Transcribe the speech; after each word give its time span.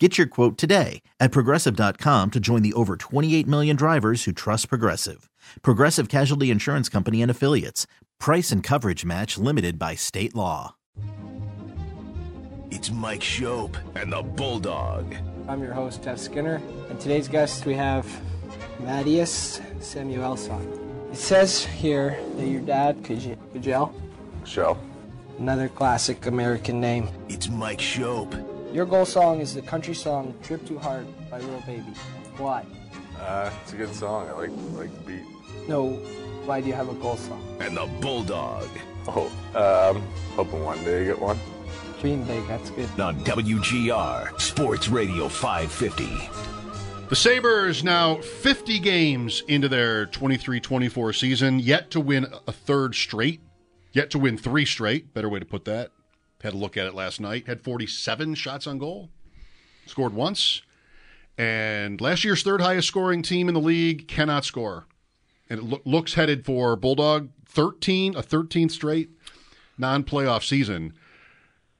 Get 0.00 0.16
your 0.16 0.28
quote 0.28 0.56
today 0.56 1.02
at 1.18 1.32
progressive.com 1.32 2.30
to 2.30 2.38
join 2.38 2.62
the 2.62 2.72
over 2.74 2.96
28 2.96 3.48
million 3.48 3.74
drivers 3.74 4.22
who 4.24 4.32
trust 4.32 4.68
Progressive. 4.68 5.28
Progressive 5.62 6.08
Casualty 6.08 6.52
Insurance 6.52 6.88
Company 6.88 7.20
and 7.20 7.30
Affiliates. 7.32 7.84
Price 8.20 8.52
and 8.52 8.62
coverage 8.62 9.04
match 9.04 9.36
limited 9.38 9.76
by 9.76 9.96
state 9.96 10.36
law. 10.36 10.76
It's 12.70 12.90
Mike 12.92 13.22
Schopp 13.22 13.76
and 13.96 14.12
the 14.12 14.22
Bulldog. 14.22 15.16
I'm 15.48 15.62
your 15.62 15.72
host, 15.72 16.04
Jeff 16.04 16.18
Skinner, 16.18 16.60
and 16.90 17.00
today's 17.00 17.26
guest 17.26 17.66
we 17.66 17.74
have 17.74 18.06
Mattias 18.82 19.60
Samuelsson. 19.80 21.10
It 21.10 21.16
says 21.16 21.64
here 21.64 22.16
that 22.36 22.46
your 22.46 22.60
dad, 22.60 23.02
Kujel, 23.02 23.92
Shell. 24.44 24.80
another 25.38 25.68
classic 25.68 26.26
American 26.26 26.80
name. 26.80 27.08
It's 27.28 27.48
Mike 27.48 27.78
Schopp. 27.80 28.44
Your 28.72 28.84
goal 28.84 29.06
song 29.06 29.40
is 29.40 29.54
the 29.54 29.62
country 29.62 29.94
song 29.94 30.34
"Drip 30.42 30.66
Too 30.66 30.78
Hard" 30.78 31.06
by 31.30 31.40
Lil 31.40 31.60
Baby. 31.66 31.82
Why? 32.36 32.64
Uh, 33.18 33.50
it's 33.62 33.72
a 33.72 33.76
good 33.76 33.94
song. 33.94 34.28
I 34.28 34.32
like 34.32 34.50
like 34.74 34.94
the 34.94 35.12
beat. 35.12 35.68
No, 35.68 35.92
why 36.44 36.60
do 36.60 36.66
you 36.66 36.74
have 36.74 36.88
a 36.88 36.94
goal 36.94 37.16
song? 37.16 37.42
And 37.60 37.76
the 37.76 37.86
Bulldog. 38.00 38.68
Oh, 39.06 39.26
um, 39.54 40.02
hoping 40.36 40.62
one 40.62 40.84
day 40.84 41.00
you 41.00 41.06
get 41.06 41.18
one. 41.18 41.38
Dream 42.00 42.24
big, 42.24 42.46
that's 42.46 42.70
good. 42.70 42.88
On 43.00 43.16
WGR 43.24 44.38
Sports 44.40 44.88
Radio 44.88 45.28
550. 45.28 47.08
The 47.08 47.16
Sabres 47.16 47.82
now 47.82 48.16
50 48.16 48.78
games 48.80 49.42
into 49.48 49.68
their 49.68 50.06
23 50.06 50.60
24 50.60 51.12
season, 51.14 51.58
yet 51.58 51.90
to 51.92 52.00
win 52.00 52.26
a 52.46 52.52
third 52.52 52.94
straight, 52.94 53.40
yet 53.92 54.10
to 54.10 54.18
win 54.18 54.36
three 54.36 54.66
straight. 54.66 55.14
Better 55.14 55.28
way 55.28 55.38
to 55.38 55.46
put 55.46 55.64
that. 55.64 55.90
Had 56.42 56.54
a 56.54 56.56
look 56.56 56.76
at 56.76 56.86
it 56.86 56.94
last 56.94 57.20
night. 57.20 57.46
Had 57.46 57.60
47 57.60 58.34
shots 58.34 58.66
on 58.66 58.78
goal, 58.78 59.10
scored 59.86 60.14
once. 60.14 60.62
And 61.36 62.00
last 62.00 62.24
year's 62.24 62.42
third 62.42 62.60
highest 62.60 62.88
scoring 62.88 63.22
team 63.22 63.48
in 63.48 63.54
the 63.54 63.60
league 63.60 64.08
cannot 64.08 64.44
score. 64.44 64.86
And 65.48 65.60
it 65.60 65.64
lo- 65.64 65.80
looks 65.84 66.14
headed 66.14 66.44
for 66.44 66.76
Bulldog 66.76 67.30
13, 67.46 68.16
a 68.16 68.22
13th 68.22 68.72
straight 68.72 69.10
non 69.78 70.04
playoff 70.04 70.44
season. 70.46 70.94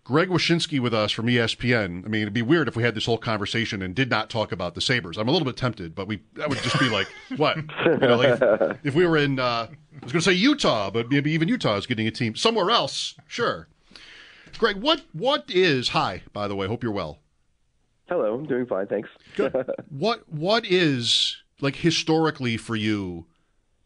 Greg 0.05 0.31
Wyshynski 0.31 0.81
with 0.81 0.95
us 0.95 1.13
from 1.13 1.27
ESPN. 1.27 2.03
I 2.05 2.09
mean, 2.09 2.23
it'd 2.23 2.33
be 2.33 2.41
weird 2.41 2.67
if 2.67 2.75
we 2.77 2.83
had 2.83 2.95
this 2.95 3.05
whole 3.05 3.19
conversation 3.19 3.83
and 3.83 3.95
did 3.95 4.09
not 4.09 4.31
talk 4.31 4.53
about 4.53 4.75
the 4.75 4.81
Sabres. 4.81 5.19
I'm 5.19 5.29
a 5.29 5.31
little 5.31 5.45
bit 5.45 5.59
tempted, 5.59 5.95
but 5.95 6.09
we 6.09 6.23
that 6.35 6.49
would 6.49 6.63
just 6.63 6.79
be 6.79 6.89
like, 6.89 7.09
what? 7.37 7.57
You 7.85 7.99
know, 7.99 8.17
like 8.17 8.41
if, 8.41 8.79
if 8.87 8.95
we 8.95 9.05
were 9.07 9.19
in, 9.19 9.39
uh, 9.39 9.69
I 9.69 10.05
was 10.05 10.13
going 10.13 10.21
to 10.21 10.23
say 10.23 10.33
Utah, 10.33 10.91
but 10.91 11.11
maybe 11.11 11.31
even 11.33 11.47
Utah 11.49 11.77
is 11.77 11.87
getting 11.87 12.07
a 12.07 12.11
team 12.11 12.35
somewhere 12.37 12.71
else. 12.71 13.17
Sure. 13.27 13.69
Greg, 14.57 14.77
what 14.77 15.03
what 15.13 15.45
is 15.49 15.91
hi? 15.91 16.23
By 16.33 16.49
the 16.49 16.57
way, 16.57 16.67
hope 16.67 16.83
you're 16.83 16.93
well. 16.93 17.19
Hello, 18.09 18.35
I'm 18.35 18.47
doing 18.47 18.67
fine, 18.67 18.87
thanks. 18.87 19.11
Good. 19.37 19.55
what 19.91 20.29
what 20.33 20.65
is 20.65 21.37
like 21.61 21.77
historically 21.77 22.57
for 22.57 22.77
you? 22.77 23.27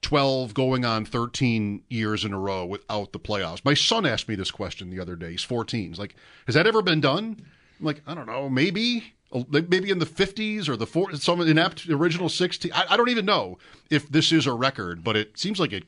12 0.02 0.52
going 0.52 0.84
on 0.84 1.04
13 1.04 1.84
years 1.88 2.24
in 2.24 2.32
a 2.32 2.38
row 2.38 2.66
without 2.66 3.12
the 3.12 3.20
playoffs. 3.20 3.64
My 3.64 3.72
son 3.72 4.04
asked 4.04 4.28
me 4.28 4.34
this 4.34 4.50
question 4.50 4.90
the 4.90 4.98
other 4.98 5.14
day. 5.14 5.30
He's 5.30 5.44
14. 5.44 5.90
He's 5.90 5.98
like, 5.98 6.16
"Has 6.46 6.56
that 6.56 6.66
ever 6.66 6.82
been 6.82 7.00
done?" 7.00 7.36
I'm 7.78 7.86
like, 7.86 8.02
"I 8.06 8.14
don't 8.14 8.26
know, 8.26 8.48
maybe 8.48 9.14
maybe 9.48 9.90
in 9.90 9.98
the 9.98 10.04
50s 10.04 10.68
or 10.68 10.76
the 10.76 10.86
four, 10.86 11.14
some 11.14 11.40
inept 11.40 11.88
original 11.88 12.28
60. 12.28 12.70
I, 12.72 12.92
I 12.92 12.96
don't 12.98 13.08
even 13.08 13.24
know 13.24 13.58
if 13.88 14.06
this 14.08 14.32
is 14.32 14.46
a 14.46 14.52
record, 14.52 15.02
but 15.02 15.16
it 15.16 15.38
seems 15.38 15.58
like 15.58 15.72
it 15.72 15.84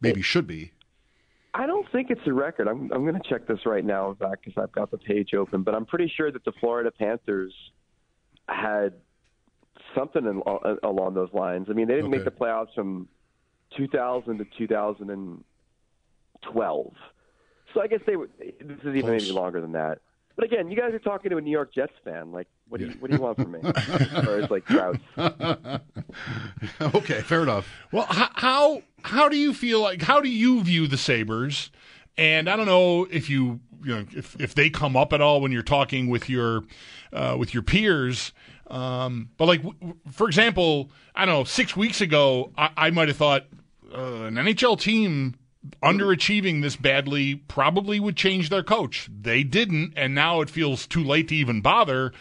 maybe 0.00 0.22
should 0.22 0.46
be." 0.46 0.72
I 1.54 1.66
don't 1.66 1.86
think 1.92 2.08
it's 2.10 2.20
a 2.26 2.32
record. 2.32 2.66
I'm 2.66 2.90
I'm 2.92 3.02
going 3.06 3.20
to 3.20 3.28
check 3.28 3.46
this 3.46 3.58
right 3.66 3.84
now, 3.84 4.16
Zach, 4.18 4.40
because 4.42 4.60
I've 4.62 4.72
got 4.72 4.90
the 4.90 4.96
page 4.98 5.34
open. 5.34 5.62
But 5.62 5.74
I'm 5.74 5.84
pretty 5.84 6.10
sure 6.16 6.30
that 6.32 6.44
the 6.44 6.52
Florida 6.60 6.90
Panthers 6.90 7.52
had 8.48 8.94
something 9.94 10.24
in, 10.24 10.40
uh, 10.46 10.76
along 10.82 11.12
those 11.14 11.28
lines. 11.34 11.66
I 11.70 11.74
mean, 11.74 11.86
they 11.88 11.94
didn't 11.94 12.08
Okay. 12.08 12.16
make 12.18 12.24
the 12.24 12.30
playoffs 12.30 12.72
from 12.74 13.06
2000 13.76 14.38
to 14.38 14.44
2012. 14.56 16.92
So 17.74 17.80
I 17.80 17.86
guess 17.86 18.00
they 18.06 18.16
would. 18.16 18.30
This 18.38 18.78
is 18.80 18.86
even 18.86 19.02
Close. 19.02 19.22
maybe 19.22 19.32
longer 19.32 19.60
than 19.60 19.72
that. 19.72 19.98
But 20.36 20.44
again, 20.46 20.70
you 20.70 20.76
guys 20.76 20.94
are 20.94 20.98
talking 20.98 21.30
to 21.30 21.36
a 21.36 21.40
New 21.40 21.50
York 21.50 21.72
Jets 21.74 21.92
fan. 22.04 22.32
Like, 22.32 22.48
what 22.68 22.80
do 22.80 22.86
you 22.86 22.92
what 23.00 23.10
do 23.10 23.16
you 23.16 23.22
want 23.22 23.36
from 23.36 23.52
me? 23.52 23.58
or 24.26 24.40
it's 24.40 24.50
like 24.50 24.64
crowds. 24.64 24.98
okay, 26.80 27.20
fair 27.20 27.42
enough. 27.42 27.68
Well, 27.92 28.06
how, 28.08 28.30
how 28.34 28.82
how 29.02 29.28
do 29.28 29.36
you 29.36 29.52
feel 29.52 29.80
like 29.80 30.02
how 30.02 30.20
do 30.20 30.28
you 30.28 30.62
view 30.62 30.86
the 30.86 30.96
Sabres? 30.96 31.70
And 32.16 32.48
I 32.48 32.56
don't 32.56 32.66
know 32.66 33.06
if 33.10 33.28
you 33.28 33.60
you 33.84 33.94
know 33.94 34.06
if 34.16 34.40
if 34.40 34.54
they 34.54 34.70
come 34.70 34.96
up 34.96 35.12
at 35.12 35.20
all 35.20 35.40
when 35.40 35.52
you're 35.52 35.62
talking 35.62 36.08
with 36.08 36.28
your 36.28 36.64
uh, 37.12 37.36
with 37.38 37.52
your 37.54 37.62
peers. 37.62 38.32
Um, 38.68 39.30
but 39.36 39.46
like 39.46 39.60
w- 39.62 39.78
w- 39.80 39.98
for 40.10 40.26
example, 40.26 40.90
I 41.14 41.26
don't 41.26 41.34
know. 41.34 41.44
Six 41.44 41.76
weeks 41.76 42.00
ago, 42.00 42.52
I, 42.56 42.70
I 42.76 42.90
might 42.90 43.08
have 43.08 43.18
thought 43.18 43.46
uh, 43.94 44.24
an 44.24 44.34
NHL 44.36 44.80
team 44.80 45.34
underachieving 45.82 46.62
this 46.62 46.76
badly 46.76 47.36
probably 47.36 48.00
would 48.00 48.16
change 48.16 48.48
their 48.48 48.62
coach. 48.62 49.08
They 49.10 49.42
didn't, 49.42 49.94
and 49.96 50.14
now 50.14 50.40
it 50.40 50.50
feels 50.50 50.86
too 50.86 51.04
late 51.04 51.28
to 51.28 51.34
even 51.34 51.60
bother. 51.60 52.12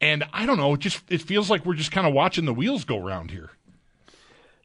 And 0.00 0.24
I 0.32 0.46
don't 0.46 0.58
know. 0.58 0.74
It 0.74 0.80
just 0.80 1.02
it 1.08 1.22
feels 1.22 1.50
like 1.50 1.64
we're 1.64 1.74
just 1.74 1.92
kind 1.92 2.06
of 2.06 2.12
watching 2.12 2.44
the 2.44 2.54
wheels 2.54 2.84
go 2.84 2.98
round 2.98 3.30
here. 3.30 3.50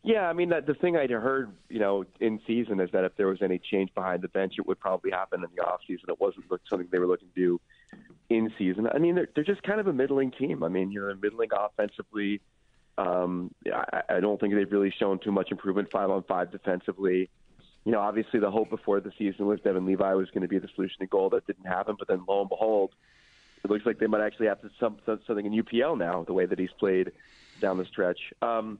Yeah, 0.01 0.29
I 0.29 0.34
mean, 0.34 0.50
that, 0.50 0.66
the 0.66 0.73
thing 0.73 0.95
I'd 0.95 1.09
heard, 1.09 1.51
you 1.69 1.79
know, 1.79 2.06
in 2.22 2.40
season 2.47 2.79
is 2.79 2.90
that 2.91 3.03
if 3.03 3.16
there 3.17 3.28
was 3.28 3.41
any 3.41 3.59
change 3.59 3.94
behind 3.94 4.22
the 4.22 4.29
bench, 4.29 4.53
it 4.58 4.66
would 4.66 4.79
probably 4.79 5.11
happen 5.11 5.43
in 5.43 5.49
the 5.55 5.61
off 5.64 5.82
season. 5.85 6.05
It 6.08 6.20
wasn't 6.20 6.46
something 6.70 6.87
they 6.90 6.99
were 6.99 7.08
looking 7.08 7.28
to 7.35 7.35
do 7.35 7.61
in 8.29 8.52
season. 8.58 8.87
I 8.93 8.97
mean, 8.97 9.16
they're, 9.16 9.28
they're 9.35 9.43
just 9.43 9.61
kind 9.64 9.79
of 9.79 9.87
a 9.87 9.93
middling 9.93 10.32
team. 10.32 10.64
I 10.64 10.70
mean, 10.70 10.91
you're 10.91 11.09
a 11.09 11.16
middling 11.17 11.49
offensively. 11.52 12.41
Um, 12.97 13.53
I, 13.73 14.03
I 14.09 14.20
don't 14.20 14.40
think 14.40 14.55
they've 14.55 14.72
really 14.72 14.93
shown 14.97 15.20
too 15.20 15.32
much 15.32 15.52
improvement 15.52 15.90
five 15.91 16.09
on 16.09 16.23
five 16.23 16.52
defensively. 16.52 17.29
You 17.85 17.91
know, 17.93 17.99
obviously 17.99 18.40
the 18.40 18.52
hope 18.52 18.70
before 18.70 18.99
the 18.99 19.11
season 19.17 19.46
was 19.46 19.59
Devon 19.61 19.85
Levi 19.85 20.14
was 20.14 20.29
going 20.31 20.41
to 20.41 20.47
be 20.47 20.59
the 20.59 20.67
solution 20.76 20.99
to 20.99 21.08
goal. 21.08 21.29
That 21.29 21.47
didn't 21.47 21.66
happen, 21.66 21.96
but 21.97 22.08
then 22.08 22.23
lo 22.28 22.41
and 22.41 22.49
behold, 22.49 22.93
it 23.64 23.70
looks 23.70 23.85
like 23.85 23.99
they 23.99 24.08
might 24.08 24.22
actually 24.22 24.47
have 24.47 24.61
to 24.61 24.70
some, 24.79 24.97
something 25.05 25.46
in 25.46 25.64
UPL 25.64 25.97
now, 25.97 26.23
the 26.23 26.34
way 26.34 26.46
that 26.46 26.59
he's 26.59 26.72
played 26.79 27.11
down 27.59 27.78
the 27.78 27.85
stretch. 27.85 28.20
Um, 28.41 28.79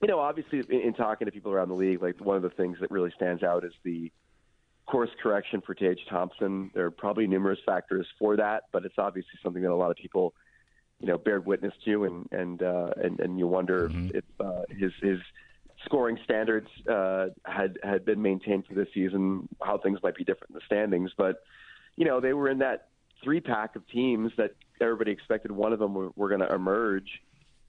you 0.00 0.08
know, 0.08 0.18
obviously, 0.18 0.60
in, 0.68 0.80
in 0.80 0.94
talking 0.94 1.26
to 1.26 1.32
people 1.32 1.52
around 1.52 1.68
the 1.68 1.74
league, 1.74 2.02
like 2.02 2.20
one 2.20 2.36
of 2.36 2.42
the 2.42 2.50
things 2.50 2.78
that 2.80 2.90
really 2.90 3.12
stands 3.16 3.42
out 3.42 3.64
is 3.64 3.72
the 3.84 4.10
course 4.86 5.10
correction 5.22 5.60
for 5.60 5.74
Tage 5.74 6.00
Thompson. 6.08 6.70
There 6.74 6.86
are 6.86 6.90
probably 6.90 7.26
numerous 7.26 7.60
factors 7.64 8.06
for 8.18 8.36
that, 8.36 8.64
but 8.72 8.84
it's 8.84 8.98
obviously 8.98 9.38
something 9.42 9.62
that 9.62 9.70
a 9.70 9.76
lot 9.76 9.90
of 9.90 9.96
people, 9.96 10.34
you 10.98 11.06
know, 11.06 11.18
bear 11.18 11.40
witness 11.40 11.74
to, 11.84 12.04
and 12.04 12.28
and 12.32 12.62
uh, 12.62 12.90
and, 12.96 13.20
and 13.20 13.38
you 13.38 13.46
wonder 13.46 13.90
if 14.14 14.24
uh, 14.40 14.62
his 14.70 14.92
his 15.00 15.20
scoring 15.84 16.18
standards 16.24 16.68
uh, 16.88 17.28
had 17.44 17.78
had 17.82 18.04
been 18.04 18.20
maintained 18.22 18.66
for 18.66 18.74
this 18.74 18.88
season, 18.94 19.48
how 19.62 19.78
things 19.78 19.98
might 20.02 20.14
be 20.14 20.24
different 20.24 20.50
in 20.50 20.54
the 20.54 20.62
standings. 20.66 21.10
But 21.16 21.42
you 21.96 22.04
know, 22.04 22.20
they 22.20 22.32
were 22.32 22.48
in 22.48 22.58
that 22.58 22.88
three 23.22 23.40
pack 23.40 23.76
of 23.76 23.86
teams 23.88 24.32
that 24.36 24.52
everybody 24.80 25.12
expected 25.12 25.52
one 25.52 25.72
of 25.72 25.78
them 25.78 25.94
were, 25.94 26.10
were 26.16 26.28
going 26.28 26.40
to 26.40 26.54
emerge. 26.54 27.20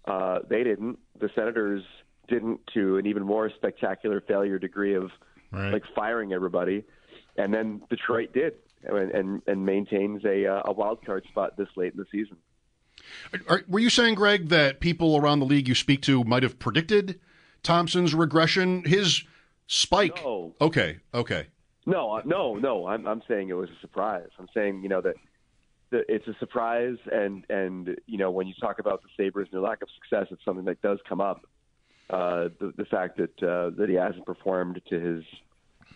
Uh, 0.05 0.39
they 0.49 0.63
didn't. 0.63 0.97
The 1.19 1.29
Senators 1.35 1.83
didn't 2.27 2.61
to 2.73 2.97
an 2.97 3.05
even 3.05 3.23
more 3.23 3.49
spectacular 3.49 4.21
failure 4.21 4.57
degree 4.57 4.95
of 4.95 5.11
Right. 5.51 5.73
like 5.73 5.83
firing 5.93 6.31
everybody, 6.31 6.85
and 7.35 7.53
then 7.53 7.81
Detroit 7.89 8.31
did 8.33 8.53
and 8.83 9.11
and, 9.11 9.41
and 9.47 9.65
maintains 9.65 10.23
a 10.23 10.45
uh, 10.45 10.61
a 10.63 10.71
wild 10.71 11.05
card 11.05 11.25
spot 11.27 11.57
this 11.57 11.67
late 11.75 11.91
in 11.91 11.99
the 11.99 12.05
season. 12.09 12.37
Are, 13.49 13.61
were 13.67 13.79
you 13.79 13.89
saying, 13.89 14.15
Greg, 14.15 14.47
that 14.47 14.79
people 14.79 15.17
around 15.17 15.39
the 15.39 15.45
league 15.45 15.67
you 15.67 15.75
speak 15.75 16.01
to 16.03 16.23
might 16.23 16.43
have 16.43 16.57
predicted 16.57 17.19
Thompson's 17.63 18.13
regression? 18.13 18.83
His 18.85 19.23
spike. 19.67 20.15
No. 20.23 20.53
Okay. 20.61 20.97
Okay. 21.13 21.47
No, 21.85 22.21
no, 22.25 22.55
no. 22.55 22.87
I'm 22.87 23.07
I'm 23.07 23.21
saying 23.27 23.49
it 23.49 23.53
was 23.53 23.69
a 23.69 23.79
surprise. 23.81 24.27
I'm 24.39 24.47
saying 24.53 24.81
you 24.83 24.89
know 24.89 25.01
that, 25.01 25.15
it's 25.91 26.27
a 26.27 26.35
surprise, 26.39 26.97
and 27.11 27.43
and 27.49 27.97
you 28.05 28.17
know 28.17 28.29
when 28.31 28.47
you 28.47 28.53
talk 28.61 28.79
about 28.79 29.01
the 29.01 29.09
Sabres 29.17 29.47
and 29.51 29.53
their 29.61 29.67
lack 29.67 29.81
of 29.81 29.89
success, 29.95 30.27
it's 30.31 30.43
something 30.45 30.65
that 30.65 30.81
does 30.81 30.99
come 31.07 31.19
up. 31.21 31.45
Uh, 32.09 32.49
the 32.59 32.73
the 32.77 32.85
fact 32.85 33.17
that 33.17 33.43
uh, 33.43 33.71
that 33.77 33.89
he 33.89 33.95
hasn't 33.95 34.25
performed 34.25 34.81
to 34.89 34.99
his 34.99 35.23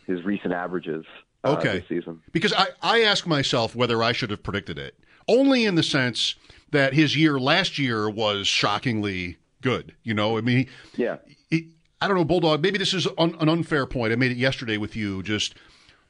his 0.07 0.23
recent 0.25 0.53
averages 0.53 1.05
uh, 1.43 1.55
Okay. 1.57 1.79
this 1.79 1.87
season. 1.87 2.21
Because 2.31 2.53
I, 2.53 2.67
I 2.81 3.01
ask 3.03 3.25
myself 3.27 3.75
whether 3.75 4.01
I 4.03 4.11
should 4.11 4.29
have 4.31 4.41
predicted 4.43 4.77
it, 4.79 4.95
only 5.27 5.65
in 5.65 5.75
the 5.75 5.83
sense 5.83 6.35
that 6.71 6.93
his 6.93 7.15
year 7.15 7.39
last 7.39 7.77
year 7.79 8.09
was 8.09 8.47
shockingly 8.47 9.37
good. 9.61 9.93
You 10.03 10.13
know, 10.13 10.37
I 10.37 10.41
mean, 10.41 10.67
Yeah. 10.95 11.17
I 12.05 12.07
don't 12.07 12.17
know, 12.17 12.23
Bulldog. 12.23 12.61
Maybe 12.61 12.77
this 12.77 12.93
is 12.93 13.07
un, 13.17 13.35
an 13.39 13.49
unfair 13.49 13.87
point. 13.87 14.13
I 14.13 14.15
made 14.15 14.29
it 14.29 14.37
yesterday 14.37 14.77
with 14.77 14.95
you. 14.95 15.23
Just 15.23 15.55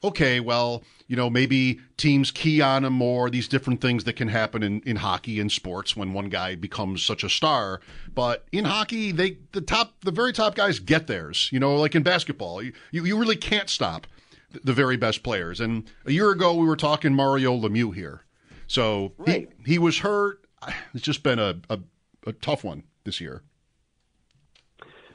okay, 0.03 0.41
well, 0.41 0.83
you 1.07 1.15
know, 1.15 1.29
maybe 1.29 1.79
teams 1.95 2.31
key 2.31 2.59
on 2.61 2.83
him 2.83 2.91
more. 2.91 3.29
These 3.29 3.47
different 3.47 3.79
things 3.79 4.03
that 4.03 4.17
can 4.17 4.27
happen 4.27 4.61
in, 4.61 4.81
in 4.81 4.97
hockey 4.97 5.39
and 5.39 5.49
sports 5.49 5.95
when 5.95 6.11
one 6.11 6.27
guy 6.27 6.55
becomes 6.55 7.01
such 7.01 7.23
a 7.23 7.29
star. 7.29 7.79
But 8.13 8.43
in 8.51 8.65
hockey, 8.65 9.13
they 9.13 9.37
the 9.53 9.61
top, 9.61 9.93
the 10.01 10.11
very 10.11 10.33
top 10.33 10.55
guys 10.55 10.79
get 10.79 11.07
theirs. 11.07 11.47
You 11.53 11.61
know, 11.61 11.77
like 11.77 11.95
in 11.95 12.03
basketball, 12.03 12.61
you 12.61 12.73
you, 12.91 13.05
you 13.05 13.17
really 13.17 13.37
can't 13.37 13.69
stop 13.69 14.05
the, 14.51 14.59
the 14.65 14.73
very 14.73 14.97
best 14.97 15.23
players. 15.23 15.61
And 15.61 15.85
a 16.05 16.11
year 16.11 16.29
ago, 16.29 16.53
we 16.55 16.67
were 16.67 16.75
talking 16.75 17.13
Mario 17.13 17.55
Lemieux 17.57 17.95
here. 17.95 18.25
So 18.67 19.13
Right. 19.17 19.49
he 19.63 19.73
he 19.73 19.79
was 19.79 19.99
hurt. 19.99 20.41
It's 20.93 21.03
just 21.03 21.23
been 21.23 21.39
a, 21.39 21.55
a, 21.69 21.79
a 22.27 22.33
tough 22.33 22.65
one 22.65 22.83
this 23.05 23.21
year. 23.21 23.43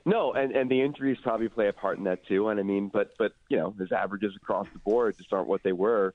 No, 0.05 0.32
and 0.32 0.52
and 0.52 0.70
the 0.70 0.81
injuries 0.81 1.19
probably 1.23 1.49
play 1.49 1.69
a 1.69 1.73
part 1.73 1.99
in 1.99 2.05
that 2.05 2.26
too. 2.26 2.49
And 2.49 2.58
I 2.58 2.62
mean, 2.62 2.88
but 2.88 3.12
but 3.19 3.32
you 3.49 3.56
know, 3.56 3.75
his 3.79 3.93
averages 3.93 4.35
across 4.37 4.67
the 4.73 4.79
board 4.79 5.17
just 5.19 5.32
aren't 5.32 5.49
what 5.49 5.62
they 5.62 5.73
were 5.73 6.14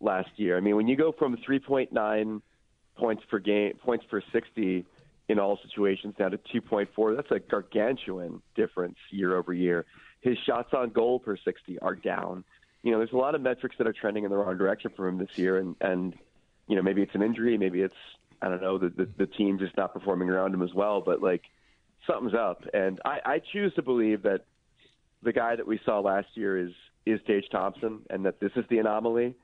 last 0.00 0.30
year. 0.36 0.56
I 0.56 0.60
mean, 0.60 0.76
when 0.76 0.88
you 0.88 0.96
go 0.96 1.12
from 1.12 1.36
3.9 1.36 2.40
points 2.96 3.24
per 3.28 3.38
game, 3.38 3.74
points 3.82 4.04
per 4.08 4.22
60 4.32 4.84
in 5.28 5.38
all 5.38 5.58
situations 5.62 6.14
down 6.16 6.30
to 6.30 6.38
2.4, 6.38 7.16
that's 7.16 7.30
a 7.30 7.40
gargantuan 7.40 8.42
difference 8.54 8.96
year 9.10 9.36
over 9.36 9.52
year. 9.52 9.84
His 10.20 10.38
shots 10.38 10.72
on 10.72 10.90
goal 10.90 11.18
per 11.18 11.36
60 11.36 11.78
are 11.80 11.94
down. 11.94 12.44
You 12.82 12.92
know, 12.92 12.98
there's 12.98 13.12
a 13.12 13.16
lot 13.16 13.34
of 13.34 13.40
metrics 13.40 13.76
that 13.78 13.88
are 13.88 13.92
trending 13.92 14.24
in 14.24 14.30
the 14.30 14.36
wrong 14.36 14.56
direction 14.56 14.92
for 14.94 15.08
him 15.08 15.18
this 15.18 15.36
year, 15.36 15.58
and 15.58 15.74
and 15.80 16.14
you 16.68 16.76
know, 16.76 16.82
maybe 16.82 17.02
it's 17.02 17.14
an 17.14 17.22
injury, 17.22 17.58
maybe 17.58 17.80
it's 17.80 17.94
I 18.40 18.48
don't 18.48 18.62
know, 18.62 18.78
the 18.78 18.90
the, 18.90 19.08
the 19.16 19.26
team 19.26 19.58
just 19.58 19.76
not 19.76 19.92
performing 19.92 20.30
around 20.30 20.54
him 20.54 20.62
as 20.62 20.72
well, 20.72 21.00
but 21.00 21.22
like 21.22 21.42
something's 22.06 22.34
up. 22.34 22.64
And 22.72 23.00
I, 23.04 23.18
I 23.24 23.42
choose 23.52 23.74
to 23.74 23.82
believe 23.82 24.22
that 24.22 24.44
the 25.22 25.32
guy 25.32 25.56
that 25.56 25.66
we 25.66 25.80
saw 25.84 26.00
last 26.00 26.28
year 26.34 26.58
is 26.58 26.72
is 27.04 27.20
Tage 27.26 27.44
Thompson, 27.52 28.00
and 28.10 28.26
that 28.26 28.40
this 28.40 28.50
is 28.56 28.64
the 28.68 28.78
anomaly. 28.78 29.34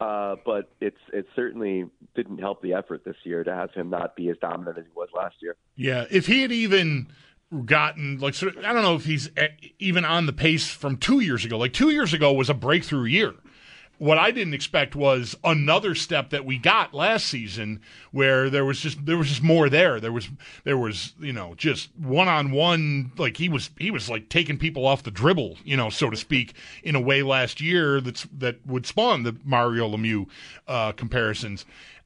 Uh, 0.00 0.36
but 0.44 0.72
it's 0.80 0.98
it 1.12 1.26
certainly 1.36 1.84
didn't 2.14 2.38
help 2.38 2.62
the 2.62 2.72
effort 2.72 3.04
this 3.04 3.16
year 3.24 3.44
to 3.44 3.54
have 3.54 3.70
him 3.72 3.90
not 3.90 4.16
be 4.16 4.30
as 4.30 4.36
dominant 4.38 4.78
as 4.78 4.84
he 4.84 4.90
was 4.96 5.08
last 5.14 5.36
year. 5.40 5.54
Yeah, 5.76 6.06
if 6.10 6.26
he 6.26 6.42
had 6.42 6.50
even 6.50 7.08
gotten 7.66 8.18
like 8.18 8.34
sort 8.34 8.56
of, 8.56 8.64
I 8.64 8.72
don't 8.72 8.82
know 8.82 8.96
if 8.96 9.04
he's 9.04 9.30
eh, 9.36 9.48
even 9.78 10.04
on 10.04 10.26
the 10.26 10.32
pace 10.32 10.68
from 10.68 10.96
two 10.96 11.20
years 11.20 11.44
ago. 11.44 11.58
Like 11.58 11.72
two 11.72 11.90
years 11.90 12.12
ago 12.14 12.32
was 12.32 12.50
a 12.50 12.54
breakthrough 12.54 13.04
year. 13.04 13.34
What 14.02 14.18
I 14.18 14.32
didn't 14.32 14.54
expect 14.54 14.96
was 14.96 15.36
another 15.44 15.94
step 15.94 16.30
that 16.30 16.44
we 16.44 16.58
got 16.58 16.92
last 16.92 17.26
season, 17.26 17.80
where 18.10 18.50
there 18.50 18.64
was 18.64 18.80
just 18.80 19.06
there 19.06 19.16
was 19.16 19.28
just 19.28 19.44
more 19.44 19.68
there. 19.68 20.00
There 20.00 20.10
was 20.10 20.28
there 20.64 20.76
was 20.76 21.14
you 21.20 21.32
know 21.32 21.54
just 21.56 21.96
one 21.96 22.26
on 22.26 22.50
one 22.50 23.12
like 23.16 23.36
he 23.36 23.48
was 23.48 23.70
he 23.78 23.92
was 23.92 24.10
like 24.10 24.28
taking 24.28 24.58
people 24.58 24.88
off 24.88 25.04
the 25.04 25.12
dribble, 25.12 25.58
you 25.62 25.76
know, 25.76 25.88
so 25.88 26.10
to 26.10 26.16
speak, 26.16 26.54
in 26.82 26.96
a 26.96 27.00
way 27.00 27.22
last 27.22 27.60
year 27.60 28.00
that's 28.00 28.26
that 28.36 28.66
would 28.66 28.86
spawn 28.86 29.22
the 29.22 29.36
Mario 29.44 29.88
Lemieux 29.88 30.26
uh, 30.66 30.90
comparisons. 30.90 31.64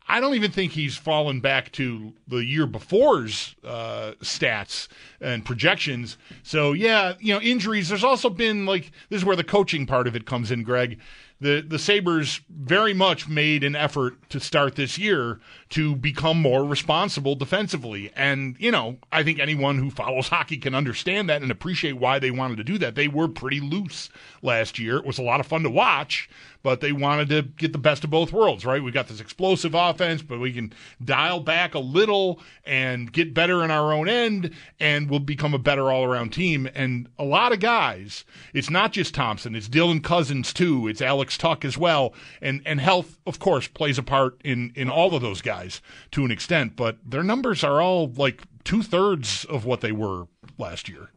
I 0.08 0.20
don't 0.20 0.34
even 0.34 0.52
think 0.52 0.72
he's 0.72 0.96
fallen 0.96 1.40
back 1.40 1.72
to 1.72 2.12
the 2.28 2.44
year 2.44 2.66
before's 2.66 3.56
uh, 3.64 4.12
stats 4.20 4.87
and 5.20 5.44
projections. 5.44 6.16
So 6.43 6.75
yeah, 6.75 7.14
you 7.19 7.32
know, 7.32 7.40
injuries. 7.40 7.88
There's 7.88 8.04
also 8.04 8.28
been 8.28 8.66
like 8.66 8.93
this 9.08 9.19
is 9.19 9.25
where 9.25 9.34
the 9.34 9.44
coaching 9.44 9.87
part 9.87 10.06
of 10.06 10.14
it 10.14 10.26
comes 10.26 10.50
in, 10.50 10.62
Greg. 10.62 11.00
The 11.38 11.60
the 11.60 11.78
Sabres 11.78 12.40
very 12.48 12.94
much 12.94 13.28
made 13.28 13.62
an 13.62 13.76
effort 13.76 14.30
to 14.30 14.40
start 14.40 14.74
this 14.76 14.96
year 14.96 15.38
to 15.70 15.94
become 15.94 16.40
more 16.40 16.64
responsible 16.64 17.34
defensively. 17.34 18.10
And, 18.16 18.56
you 18.58 18.70
know, 18.70 18.98
I 19.12 19.22
think 19.22 19.38
anyone 19.38 19.78
who 19.78 19.90
follows 19.90 20.28
hockey 20.28 20.56
can 20.56 20.74
understand 20.74 21.28
that 21.28 21.42
and 21.42 21.50
appreciate 21.50 21.98
why 21.98 22.18
they 22.18 22.30
wanted 22.30 22.56
to 22.56 22.64
do 22.64 22.78
that. 22.78 22.94
They 22.94 23.08
were 23.08 23.28
pretty 23.28 23.60
loose 23.60 24.08
last 24.40 24.78
year. 24.78 24.96
It 24.96 25.04
was 25.04 25.18
a 25.18 25.22
lot 25.22 25.40
of 25.40 25.46
fun 25.46 25.62
to 25.64 25.70
watch, 25.70 26.30
but 26.66 26.80
they 26.80 26.90
wanted 26.90 27.28
to 27.28 27.42
get 27.42 27.72
the 27.72 27.78
best 27.78 28.02
of 28.02 28.10
both 28.10 28.32
worlds, 28.32 28.66
right? 28.66 28.82
We 28.82 28.90
got 28.90 29.06
this 29.06 29.20
explosive 29.20 29.72
offense, 29.72 30.20
but 30.20 30.40
we 30.40 30.52
can 30.52 30.72
dial 31.04 31.38
back 31.38 31.76
a 31.76 31.78
little 31.78 32.40
and 32.64 33.12
get 33.12 33.32
better 33.32 33.62
in 33.62 33.70
our 33.70 33.92
own 33.92 34.08
end, 34.08 34.50
and 34.80 35.08
we'll 35.08 35.20
become 35.20 35.54
a 35.54 35.60
better 35.60 35.92
all 35.92 36.02
around 36.02 36.32
team. 36.32 36.68
And 36.74 37.08
a 37.20 37.24
lot 37.24 37.52
of 37.52 37.60
guys, 37.60 38.24
it's 38.52 38.68
not 38.68 38.90
just 38.90 39.14
Thompson, 39.14 39.54
it's 39.54 39.68
Dylan 39.68 40.02
Cozens 40.02 40.52
too, 40.52 40.88
it's 40.88 41.00
Alex 41.00 41.38
Tuch 41.38 41.64
as 41.64 41.78
well. 41.78 42.12
And 42.42 42.62
and 42.66 42.80
health, 42.80 43.20
of 43.28 43.38
course, 43.38 43.69
plays 43.69 43.96
a 43.96 44.02
part 44.02 44.40
in, 44.42 44.72
in 44.74 44.90
all 44.90 45.14
of 45.14 45.22
those 45.22 45.42
guys 45.42 45.80
to 46.10 46.24
an 46.24 46.32
extent, 46.32 46.74
but 46.74 46.98
their 47.08 47.22
numbers 47.22 47.62
are 47.62 47.80
all 47.80 48.12
like 48.16 48.42
two 48.64 48.82
thirds 48.82 49.44
of 49.44 49.66
what 49.66 49.82
they 49.82 49.92
were 49.92 50.26
last 50.58 50.88
year. 50.88 51.10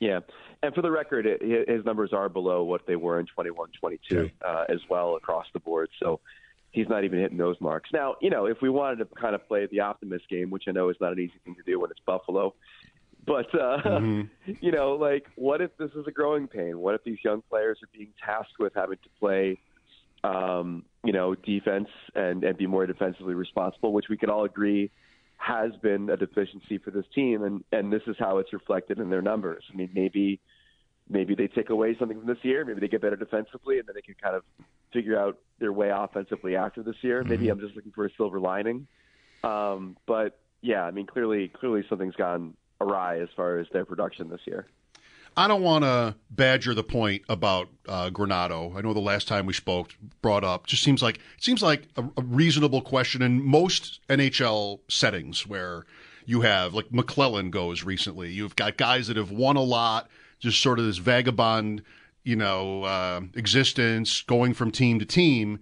Yeah. 0.00 0.20
And 0.62 0.74
for 0.74 0.82
the 0.82 0.90
record, 0.90 1.26
it, 1.26 1.68
his 1.68 1.84
numbers 1.84 2.12
are 2.12 2.28
below 2.28 2.64
what 2.64 2.86
they 2.86 2.96
were 2.96 3.20
in 3.20 3.26
21 3.26 3.70
22 3.78 4.18
Okay. 4.18 4.32
uh, 4.44 4.64
as 4.68 4.80
well 4.90 5.16
across 5.16 5.46
the 5.52 5.60
board. 5.60 5.88
So 6.00 6.20
he's 6.72 6.88
not 6.88 7.04
even 7.04 7.20
hitting 7.20 7.38
those 7.38 7.56
marks. 7.60 7.90
Now, 7.92 8.16
you 8.20 8.30
know, 8.30 8.46
if 8.46 8.58
we 8.60 8.68
wanted 8.68 8.98
to 8.98 9.04
kind 9.20 9.34
of 9.34 9.46
play 9.46 9.66
the 9.70 9.80
optimist 9.80 10.28
game, 10.28 10.50
which 10.50 10.64
I 10.66 10.72
know 10.72 10.88
is 10.88 10.96
not 11.00 11.12
an 11.12 11.20
easy 11.20 11.38
thing 11.44 11.54
to 11.54 11.62
do 11.62 11.78
when 11.80 11.90
it's 11.90 12.00
Buffalo, 12.04 12.54
but, 13.24 13.46
uh, 13.54 14.00
you 14.60 14.72
know, 14.72 14.92
like, 14.92 15.26
what 15.36 15.60
if 15.60 15.76
this 15.76 15.90
is 15.92 16.06
a 16.06 16.10
growing 16.10 16.48
pain? 16.48 16.78
What 16.78 16.94
if 16.94 17.04
these 17.04 17.18
young 17.24 17.42
players 17.48 17.78
are 17.82 17.88
being 17.92 18.12
tasked 18.24 18.58
with 18.58 18.72
having 18.74 18.96
to 18.96 19.08
play, 19.20 19.58
um, 20.24 20.84
you 21.04 21.12
know, 21.12 21.34
defense 21.34 21.88
and, 22.14 22.42
and 22.42 22.56
be 22.56 22.66
more 22.66 22.86
defensively 22.86 23.34
responsible, 23.34 23.92
which 23.92 24.06
we 24.08 24.16
could 24.16 24.30
all 24.30 24.44
agree 24.44 24.90
has 25.38 25.70
been 25.82 26.10
a 26.10 26.16
deficiency 26.16 26.78
for 26.78 26.90
this 26.90 27.04
team, 27.14 27.44
and 27.44 27.64
and 27.70 27.92
this 27.92 28.02
is 28.08 28.16
how 28.18 28.38
it's 28.38 28.52
reflected 28.52 28.98
in 28.98 29.08
their 29.08 29.22
numbers. 29.22 29.62
I 29.72 29.76
mean, 29.76 29.88
maybe 29.94 30.40
maybe 31.08 31.34
they 31.34 31.48
take 31.48 31.70
away 31.70 31.96
something 31.98 32.18
from 32.18 32.26
this 32.26 32.42
year, 32.42 32.64
maybe 32.64 32.80
they 32.80 32.88
get 32.88 33.00
better 33.00 33.16
defensively, 33.16 33.78
and 33.78 33.88
then 33.88 33.94
they 33.94 34.02
can 34.02 34.14
kind 34.22 34.36
of 34.36 34.42
figure 34.92 35.18
out 35.18 35.38
their 35.58 35.72
way 35.72 35.90
offensively 35.90 36.56
after 36.56 36.82
this 36.82 36.96
year. 37.02 37.22
Maybe 37.24 37.48
I'm 37.48 37.60
just 37.60 37.74
looking 37.74 37.92
for 37.92 38.06
a 38.06 38.10
silver 38.16 38.40
lining, 38.40 38.86
um, 39.44 39.96
but 40.06 40.38
yeah, 40.60 40.82
I 40.84 40.90
mean, 40.90 41.06
clearly 41.06 41.48
clearly 41.48 41.84
something's 41.88 42.16
gone 42.16 42.54
awry 42.80 43.20
as 43.20 43.28
far 43.36 43.58
as 43.58 43.66
their 43.72 43.84
production 43.84 44.28
this 44.28 44.40
year. 44.46 44.66
I 45.36 45.46
don't 45.46 45.62
want 45.62 45.84
to 45.84 46.16
badger 46.30 46.74
the 46.74 46.82
point 46.82 47.22
about 47.28 47.68
uh, 47.86 48.10
Granato. 48.10 48.76
I 48.76 48.80
know 48.80 48.92
the 48.92 48.98
last 48.98 49.28
time 49.28 49.46
we 49.46 49.52
spoke 49.52 49.94
brought 50.20 50.42
up. 50.42 50.66
Just 50.66 50.82
seems 50.82 51.00
like 51.00 51.18
it 51.18 51.44
seems 51.44 51.62
like 51.62 51.84
a, 51.96 52.02
a 52.16 52.22
reasonable 52.22 52.82
question 52.82 53.22
in 53.22 53.44
most 53.44 54.00
NHL 54.08 54.80
settings 54.88 55.46
where 55.46 55.84
you 56.26 56.40
have 56.40 56.74
like 56.74 56.88
McLellan 56.88 57.50
goes 57.50 57.84
recently. 57.84 58.30
You've 58.32 58.56
got 58.56 58.76
guys 58.76 59.06
that 59.06 59.16
have 59.16 59.30
won 59.30 59.56
a 59.56 59.62
lot, 59.62 60.10
just 60.38 60.60
sort 60.60 60.78
of 60.78 60.84
this 60.84 60.98
vagabond, 60.98 61.82
you 62.24 62.36
know, 62.36 62.84
uh, 62.84 63.20
existence 63.34 64.22
going 64.22 64.54
from 64.54 64.70
team 64.70 64.98
to 64.98 65.04
team. 65.04 65.60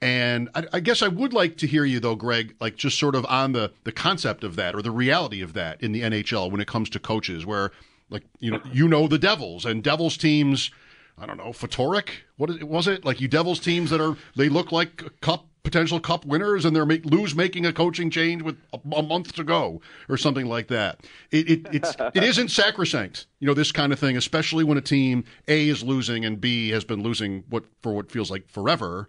And 0.00 0.48
I, 0.54 0.64
I 0.74 0.80
guess 0.80 1.00
I 1.00 1.08
would 1.08 1.32
like 1.32 1.56
to 1.58 1.66
hear 1.66 1.84
you 1.84 2.00
though, 2.00 2.16
Greg, 2.16 2.56
like 2.60 2.76
just 2.76 2.98
sort 2.98 3.14
of 3.14 3.24
on 3.26 3.52
the 3.52 3.72
the 3.84 3.92
concept 3.92 4.42
of 4.42 4.56
that 4.56 4.74
or 4.74 4.82
the 4.82 4.90
reality 4.90 5.42
of 5.42 5.52
that 5.52 5.80
in 5.80 5.92
the 5.92 6.02
NHL 6.02 6.50
when 6.50 6.60
it 6.60 6.66
comes 6.66 6.90
to 6.90 6.98
coaches, 6.98 7.46
where 7.46 7.70
like 8.10 8.24
you 8.40 8.50
know 8.50 8.60
you 8.72 8.88
know 8.88 9.06
the 9.06 9.18
Devils 9.18 9.64
and 9.64 9.82
Devils 9.82 10.16
teams. 10.16 10.70
I 11.18 11.26
don't 11.26 11.36
know, 11.36 11.50
Fatorik. 11.50 12.08
What 12.36 12.62
was 12.64 12.88
it? 12.88 13.04
Like 13.04 13.20
you 13.20 13.28
Devils 13.28 13.60
teams 13.60 13.90
that 13.90 14.00
are 14.00 14.16
they 14.34 14.48
look 14.48 14.72
like 14.72 15.02
a 15.02 15.10
cup 15.10 15.46
potential 15.62 16.00
cup 16.00 16.24
winners 16.24 16.64
and 16.64 16.74
they're 16.74 16.86
make, 16.86 17.04
lose 17.04 17.34
making 17.34 17.64
a 17.64 17.72
coaching 17.72 18.10
change 18.10 18.42
with 18.42 18.56
a, 18.72 18.78
a 18.96 19.02
month 19.02 19.32
to 19.34 19.44
go 19.44 19.80
or 20.08 20.16
something 20.16 20.46
like 20.46 20.68
that. 20.68 21.00
It, 21.30 21.48
it, 21.48 21.66
it's, 21.72 21.96
it 22.14 22.22
isn't 22.22 22.48
sacrosanct, 22.48 23.26
you 23.38 23.46
know, 23.46 23.54
this 23.54 23.72
kind 23.72 23.92
of 23.92 23.98
thing, 23.98 24.16
especially 24.16 24.64
when 24.64 24.78
a 24.78 24.82
team 24.82 25.24
A 25.48 25.68
is 25.68 25.82
losing 25.82 26.24
and 26.24 26.40
B 26.40 26.70
has 26.70 26.84
been 26.84 27.02
losing 27.02 27.44
what 27.48 27.64
for 27.80 27.92
what 27.92 28.10
feels 28.10 28.30
like 28.30 28.48
forever. 28.48 29.08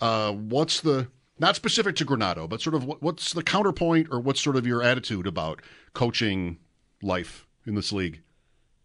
Uh, 0.00 0.32
what's 0.32 0.80
the, 0.80 1.08
not 1.38 1.56
specific 1.56 1.96
to 1.96 2.06
Granato, 2.06 2.48
but 2.48 2.60
sort 2.60 2.74
of 2.74 2.84
what, 2.84 3.02
what's 3.02 3.32
the 3.32 3.42
counterpoint 3.42 4.08
or 4.10 4.20
what's 4.20 4.40
sort 4.40 4.56
of 4.56 4.66
your 4.66 4.82
attitude 4.82 5.26
about 5.26 5.60
coaching 5.94 6.58
life 7.02 7.46
in 7.66 7.74
this 7.74 7.92
league? 7.92 8.22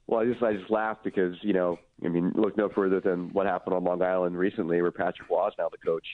Well, 0.07 0.19
I 0.19 0.25
just 0.25 0.43
I 0.43 0.53
just 0.53 0.69
laugh 0.69 0.97
because 1.03 1.35
you 1.41 1.53
know 1.53 1.79
I 2.03 2.09
mean 2.09 2.33
look 2.35 2.57
no 2.57 2.69
further 2.69 2.99
than 2.99 3.29
what 3.31 3.45
happened 3.45 3.75
on 3.75 3.83
Long 3.83 4.01
Island 4.01 4.37
recently, 4.37 4.81
where 4.81 4.91
Patrick 4.91 5.29
Roy 5.29 5.47
is 5.47 5.53
now 5.57 5.69
the 5.69 5.77
coach. 5.77 6.05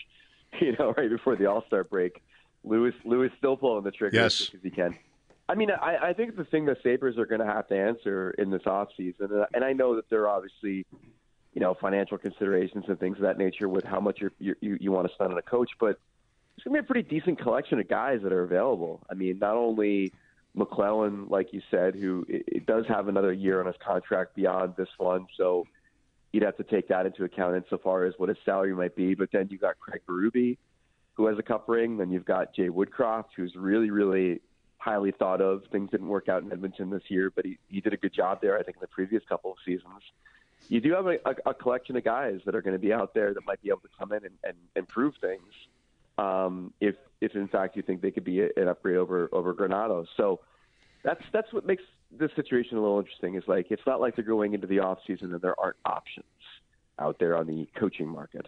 You 0.61 0.75
know, 0.77 0.93
right 0.97 1.09
before 1.09 1.35
the 1.35 1.45
All 1.45 1.63
Star 1.67 1.83
break, 1.83 2.21
Lewis 2.63 2.93
Lewis 3.05 3.31
still 3.37 3.55
pulling 3.55 3.83
the 3.83 3.91
trigger 3.91 4.17
yes. 4.17 4.45
because 4.45 4.63
he 4.63 4.69
can. 4.69 4.97
I 5.47 5.55
mean, 5.55 5.71
I, 5.71 6.09
I 6.09 6.13
think 6.13 6.35
the 6.35 6.43
thing 6.43 6.65
the 6.65 6.77
Sabres 6.83 7.17
are 7.17 7.25
going 7.25 7.39
to 7.39 7.47
have 7.47 7.67
to 7.69 7.75
answer 7.75 8.31
in 8.31 8.51
this 8.51 8.67
off 8.67 8.89
season, 8.95 9.45
and 9.53 9.63
I 9.63 9.73
know 9.73 9.95
that 9.95 10.09
there 10.09 10.21
are 10.21 10.27
obviously, 10.27 10.85
you 11.53 11.61
know, 11.61 11.73
financial 11.73 12.17
considerations 12.17 12.85
and 12.87 12.99
things 12.99 13.17
of 13.17 13.23
that 13.23 13.37
nature 13.37 13.67
with 13.67 13.83
how 13.83 13.99
much 13.99 14.19
you're, 14.21 14.31
you 14.39 14.55
you 14.61 14.91
want 14.91 15.07
to 15.07 15.13
spend 15.13 15.31
on 15.31 15.37
a 15.37 15.43
coach, 15.43 15.69
but 15.79 15.99
it's 16.55 16.65
going 16.65 16.75
to 16.75 16.81
be 16.81 16.85
a 16.85 16.87
pretty 16.87 17.09
decent 17.09 17.39
collection 17.39 17.79
of 17.79 17.87
guys 17.87 18.19
that 18.23 18.33
are 18.33 18.43
available. 18.43 18.99
I 19.09 19.13
mean, 19.13 19.39
not 19.39 19.55
only 19.55 20.11
McLellan, 20.55 21.29
like 21.29 21.53
you 21.53 21.61
said, 21.71 21.95
who 21.95 22.25
it, 22.27 22.43
it 22.47 22.65
does 22.65 22.85
have 22.87 23.07
another 23.07 23.31
year 23.31 23.59
on 23.59 23.65
his 23.65 23.77
contract 23.83 24.35
beyond 24.35 24.75
this 24.77 24.89
one, 24.97 25.27
so 25.37 25.65
you'd 26.31 26.43
have 26.43 26.57
to 26.57 26.63
take 26.63 26.87
that 26.89 27.05
into 27.05 27.23
account 27.23 27.55
insofar 27.55 28.05
as 28.05 28.13
what 28.17 28.29
his 28.29 28.37
salary 28.45 28.73
might 28.73 28.95
be. 28.95 29.15
But 29.15 29.29
then 29.31 29.47
you've 29.49 29.61
got 29.61 29.79
Craig 29.79 30.01
Berube, 30.07 30.57
who 31.13 31.25
has 31.27 31.37
a 31.37 31.43
cup 31.43 31.67
ring. 31.67 31.97
Then 31.97 32.11
you've 32.11 32.25
got 32.25 32.53
Jay 32.53 32.69
Woodcroft, 32.69 33.29
who's 33.35 33.55
really, 33.55 33.89
really 33.89 34.41
highly 34.77 35.11
thought 35.11 35.41
of. 35.41 35.63
Things 35.71 35.89
didn't 35.91 36.07
work 36.07 36.29
out 36.29 36.43
in 36.43 36.51
Edmonton 36.51 36.89
this 36.89 37.03
year, 37.09 37.31
but 37.35 37.45
he, 37.45 37.57
he 37.67 37.81
did 37.81 37.93
a 37.93 37.97
good 37.97 38.13
job 38.13 38.41
there, 38.41 38.57
I 38.57 38.63
think, 38.63 38.77
in 38.77 38.81
the 38.81 38.87
previous 38.87 39.23
couple 39.27 39.51
of 39.51 39.57
seasons. 39.65 40.01
You 40.67 40.81
do 40.81 40.93
have 40.93 41.07
a, 41.07 41.17
a, 41.25 41.35
a 41.47 41.53
collection 41.53 41.95
of 41.97 42.03
guys 42.03 42.41
that 42.45 42.53
are 42.53 42.61
going 42.61 42.75
to 42.75 42.79
be 42.79 42.93
out 42.93 43.13
there 43.13 43.33
that 43.33 43.45
might 43.45 43.61
be 43.61 43.69
able 43.69 43.81
to 43.81 43.89
come 43.97 44.11
in 44.11 44.23
and, 44.23 44.35
and 44.43 44.55
improve 44.75 45.15
things 45.19 45.51
um, 46.19 46.73
if, 46.79 46.95
if 47.21 47.35
in 47.35 47.47
fact 47.47 47.75
you 47.75 47.81
think 47.81 48.01
they 48.01 48.11
could 48.11 48.23
be 48.23 48.41
an 48.41 48.67
upgrade 48.67 48.97
over 48.97 49.29
over 49.31 49.53
Granato. 49.53 50.05
So 50.17 50.41
that's 51.03 51.23
that's 51.31 51.51
what 51.53 51.65
makes 51.65 51.83
this 52.11 52.31
situation 52.35 52.77
a 52.77 52.81
little 52.81 52.99
interesting. 52.99 53.35
Is 53.35 53.43
like 53.47 53.67
it's 53.69 53.85
not 53.85 54.01
like 54.01 54.15
they're 54.15 54.25
going 54.25 54.53
into 54.53 54.67
the 54.67 54.79
off 54.79 54.99
season 55.05 55.33
and 55.33 55.41
there 55.41 55.59
aren't 55.59 55.77
options 55.85 56.25
out 56.97 57.17
there 57.19 57.37
on 57.37 57.47
the 57.47 57.67
coaching 57.75 58.07
market. 58.07 58.45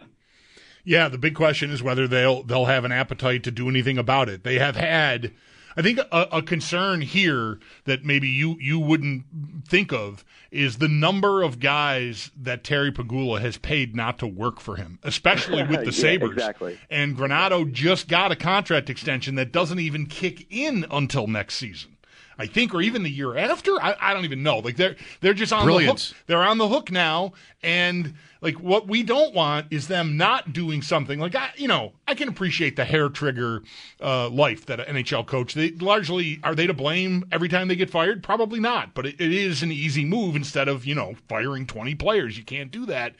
Yeah, 0.84 1.08
the 1.08 1.18
big 1.18 1.34
question 1.34 1.70
is 1.70 1.82
whether 1.82 2.08
they'll 2.08 2.42
they'll 2.42 2.66
have 2.66 2.84
an 2.84 2.92
appetite 2.92 3.44
to 3.44 3.50
do 3.50 3.68
anything 3.68 3.98
about 3.98 4.28
it. 4.28 4.42
They 4.42 4.58
have 4.58 4.76
had, 4.76 5.32
I 5.76 5.82
think, 5.82 5.98
a, 5.98 6.28
a, 6.32 6.42
concern 6.42 7.02
here 7.02 7.60
that 7.84 8.04
maybe 8.04 8.28
you 8.28 8.56
you 8.60 8.80
wouldn't 8.80 9.24
think 9.66 9.92
of 9.92 10.24
is 10.50 10.78
the 10.78 10.88
number 10.88 11.42
of 11.42 11.60
guys 11.60 12.32
that 12.36 12.64
Terry 12.64 12.90
Pegula 12.90 13.40
has 13.40 13.56
paid 13.58 13.94
not 13.94 14.18
to 14.18 14.26
work 14.26 14.60
for 14.60 14.74
him, 14.76 14.98
especially 15.04 15.62
with 15.68 15.80
the 15.80 15.86
yeah, 15.86 15.90
Sabres. 15.92 16.32
Exactly. 16.32 16.78
And 16.90 17.16
Granato 17.16 17.70
just 17.70 18.08
got 18.08 18.32
a 18.32 18.36
contract 18.36 18.90
extension 18.90 19.36
that 19.36 19.52
doesn't 19.52 19.78
even 19.78 20.06
kick 20.06 20.46
in 20.50 20.84
until 20.90 21.28
next 21.28 21.54
season. 21.54 21.96
I 22.38 22.46
think, 22.46 22.74
or 22.74 22.80
even 22.80 23.02
the 23.02 23.10
year 23.10 23.36
after. 23.36 23.80
I, 23.80 23.96
I 24.00 24.14
don't 24.14 24.24
even 24.24 24.42
know. 24.42 24.58
Like 24.58 24.76
they're 24.76 24.96
they're 25.20 25.34
just 25.34 25.52
on 25.52 25.64
Brilliance. 25.64 26.10
the 26.10 26.14
hook. 26.14 26.24
They're 26.26 26.42
on 26.42 26.58
the 26.58 26.68
hook 26.68 26.90
now, 26.90 27.32
and 27.62 28.14
like 28.40 28.58
what 28.60 28.88
we 28.88 29.02
don't 29.02 29.34
want 29.34 29.66
is 29.70 29.88
them 29.88 30.16
not 30.16 30.52
doing 30.52 30.82
something. 30.82 31.18
Like 31.18 31.34
I, 31.34 31.50
you 31.56 31.68
know, 31.68 31.92
I 32.06 32.14
can 32.14 32.28
appreciate 32.28 32.76
the 32.76 32.84
hair 32.84 33.08
trigger 33.08 33.62
uh, 34.00 34.28
life 34.28 34.66
that 34.66 34.80
an 34.80 34.96
NHL 34.96 35.26
coach. 35.26 35.54
They 35.54 35.70
largely 35.72 36.40
are 36.42 36.54
they 36.54 36.66
to 36.66 36.74
blame 36.74 37.24
every 37.30 37.48
time 37.48 37.68
they 37.68 37.76
get 37.76 37.90
fired? 37.90 38.22
Probably 38.22 38.60
not. 38.60 38.94
But 38.94 39.06
it, 39.06 39.20
it 39.20 39.32
is 39.32 39.62
an 39.62 39.72
easy 39.72 40.04
move 40.04 40.36
instead 40.36 40.68
of 40.68 40.84
you 40.86 40.94
know 40.94 41.14
firing 41.28 41.66
twenty 41.66 41.94
players. 41.94 42.36
You 42.36 42.44
can't 42.44 42.70
do 42.70 42.86
that. 42.86 43.14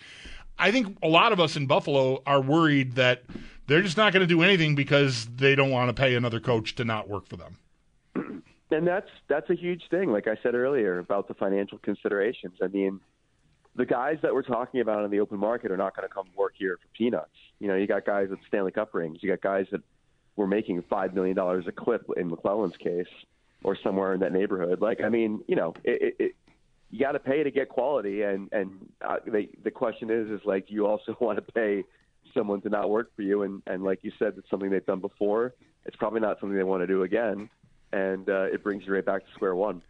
I 0.59 0.71
think 0.71 0.97
a 1.03 1.09
lot 1.09 1.33
of 1.33 1.41
us 1.41 1.57
in 1.57 1.67
Buffalo 1.67 2.23
are 2.27 2.41
worried 2.41 2.95
that 2.97 3.23
they're 3.67 3.83
just 3.83 3.97
not 3.97 4.13
going 4.13 4.21
to 4.21 4.27
do 4.27 4.43
anything 4.43 4.75
because 4.75 5.27
they 5.27 5.55
don't 5.55 5.71
want 5.71 5.89
to 5.89 5.95
pay 5.95 6.15
another 6.15 6.41
coach 6.41 6.75
to 6.77 6.85
not 6.85 7.09
work 7.09 7.27
for 7.27 7.37
them 7.37 7.57
and 8.73 8.87
that's 8.87 9.09
that's 9.29 9.49
a 9.51 9.55
huge 9.55 9.83
thing. 9.91 10.11
Like 10.11 10.27
I 10.27 10.37
said 10.43 10.55
earlier 10.55 10.99
about 10.99 11.29
the 11.29 11.35
financial 11.35 11.79
considerations. 11.79 12.59
I 12.63 12.69
mean, 12.69 13.01
the 13.77 13.87
guys 13.87 14.19
that 14.23 14.35
we're 14.35 14.43
talking 14.43 14.81
about 14.81 15.05
in 15.05 15.11
the 15.11 15.21
open 15.21 15.39
market 15.39 15.71
are 15.71 15.77
not 15.77 15.97
going 15.97 16.09
to 16.09 16.13
come 16.13 16.27
work 16.37 16.55
here 16.57 16.77
for 16.77 16.89
peanuts. 16.97 17.31
You 17.59 17.69
know, 17.69 17.77
you 17.77 17.87
got 17.87 18.05
guys 18.05 18.29
with 18.31 18.41
Stanley 18.49 18.73
Cup 18.73 18.95
rings. 18.95 19.19
You 19.21 19.31
got 19.31 19.41
guys 19.41 19.67
that 19.73 19.81
were 20.37 20.47
making 20.47 20.83
five 20.89 21.15
million 21.15 21.37
dollars 21.37 21.65
a 21.69 21.73
clip 21.73 22.09
in 22.17 22.31
McLellan's 22.31 22.77
case, 22.77 23.07
or 23.63 23.77
somewhere 23.83 24.15
in 24.15 24.21
that 24.21 24.33
neighborhood. 24.33 24.81
Like, 24.81 25.01
I 25.03 25.09
mean, 25.09 25.43
you 25.47 25.57
know, 25.57 25.75
it, 25.85 26.03
it, 26.03 26.17
it, 26.19 26.33
you 26.91 27.01
got 27.01 27.13
to 27.13 27.21
pay 27.21 27.43
to 27.43 27.51
get 27.51 27.69
quality, 27.69 28.23
and 28.23 28.49
and 28.53 28.71
uh, 29.07 29.17
the 29.25 29.49
the 29.63 29.71
question 29.71 30.11
is, 30.11 30.29
is 30.29 30.41
like, 30.45 30.69
do 30.69 30.75
you 30.75 30.87
also 30.87 31.17
want 31.21 31.45
to 31.45 31.53
pay 31.53 31.85
someone 32.35 32.61
to 32.63 32.69
not 32.69 32.91
work 32.91 33.15
for 33.17 33.23
you? 33.23 33.43
And 33.43 33.63
and 33.67 33.85
like 33.85 34.01
you 34.03 34.13
said, 34.19 34.35
it's 34.37 34.51
something 34.51 34.71
they've 34.71 34.85
done 34.85 35.01
before. 35.01 35.55
It's 35.85 35.97
probably 35.97 36.21
not 36.21 36.39
something 36.39 36.57
they 36.57 36.63
want 36.63 36.83
to 36.83 36.87
do 36.87 37.03
again 37.03 37.51
and 37.93 38.29
uh, 38.29 38.45
it 38.45 38.63
brings 38.63 38.87
you 38.87 38.95
right 38.95 39.05
back 39.05 39.27
to 39.27 39.33
square 39.33 39.55
one. 39.55 39.83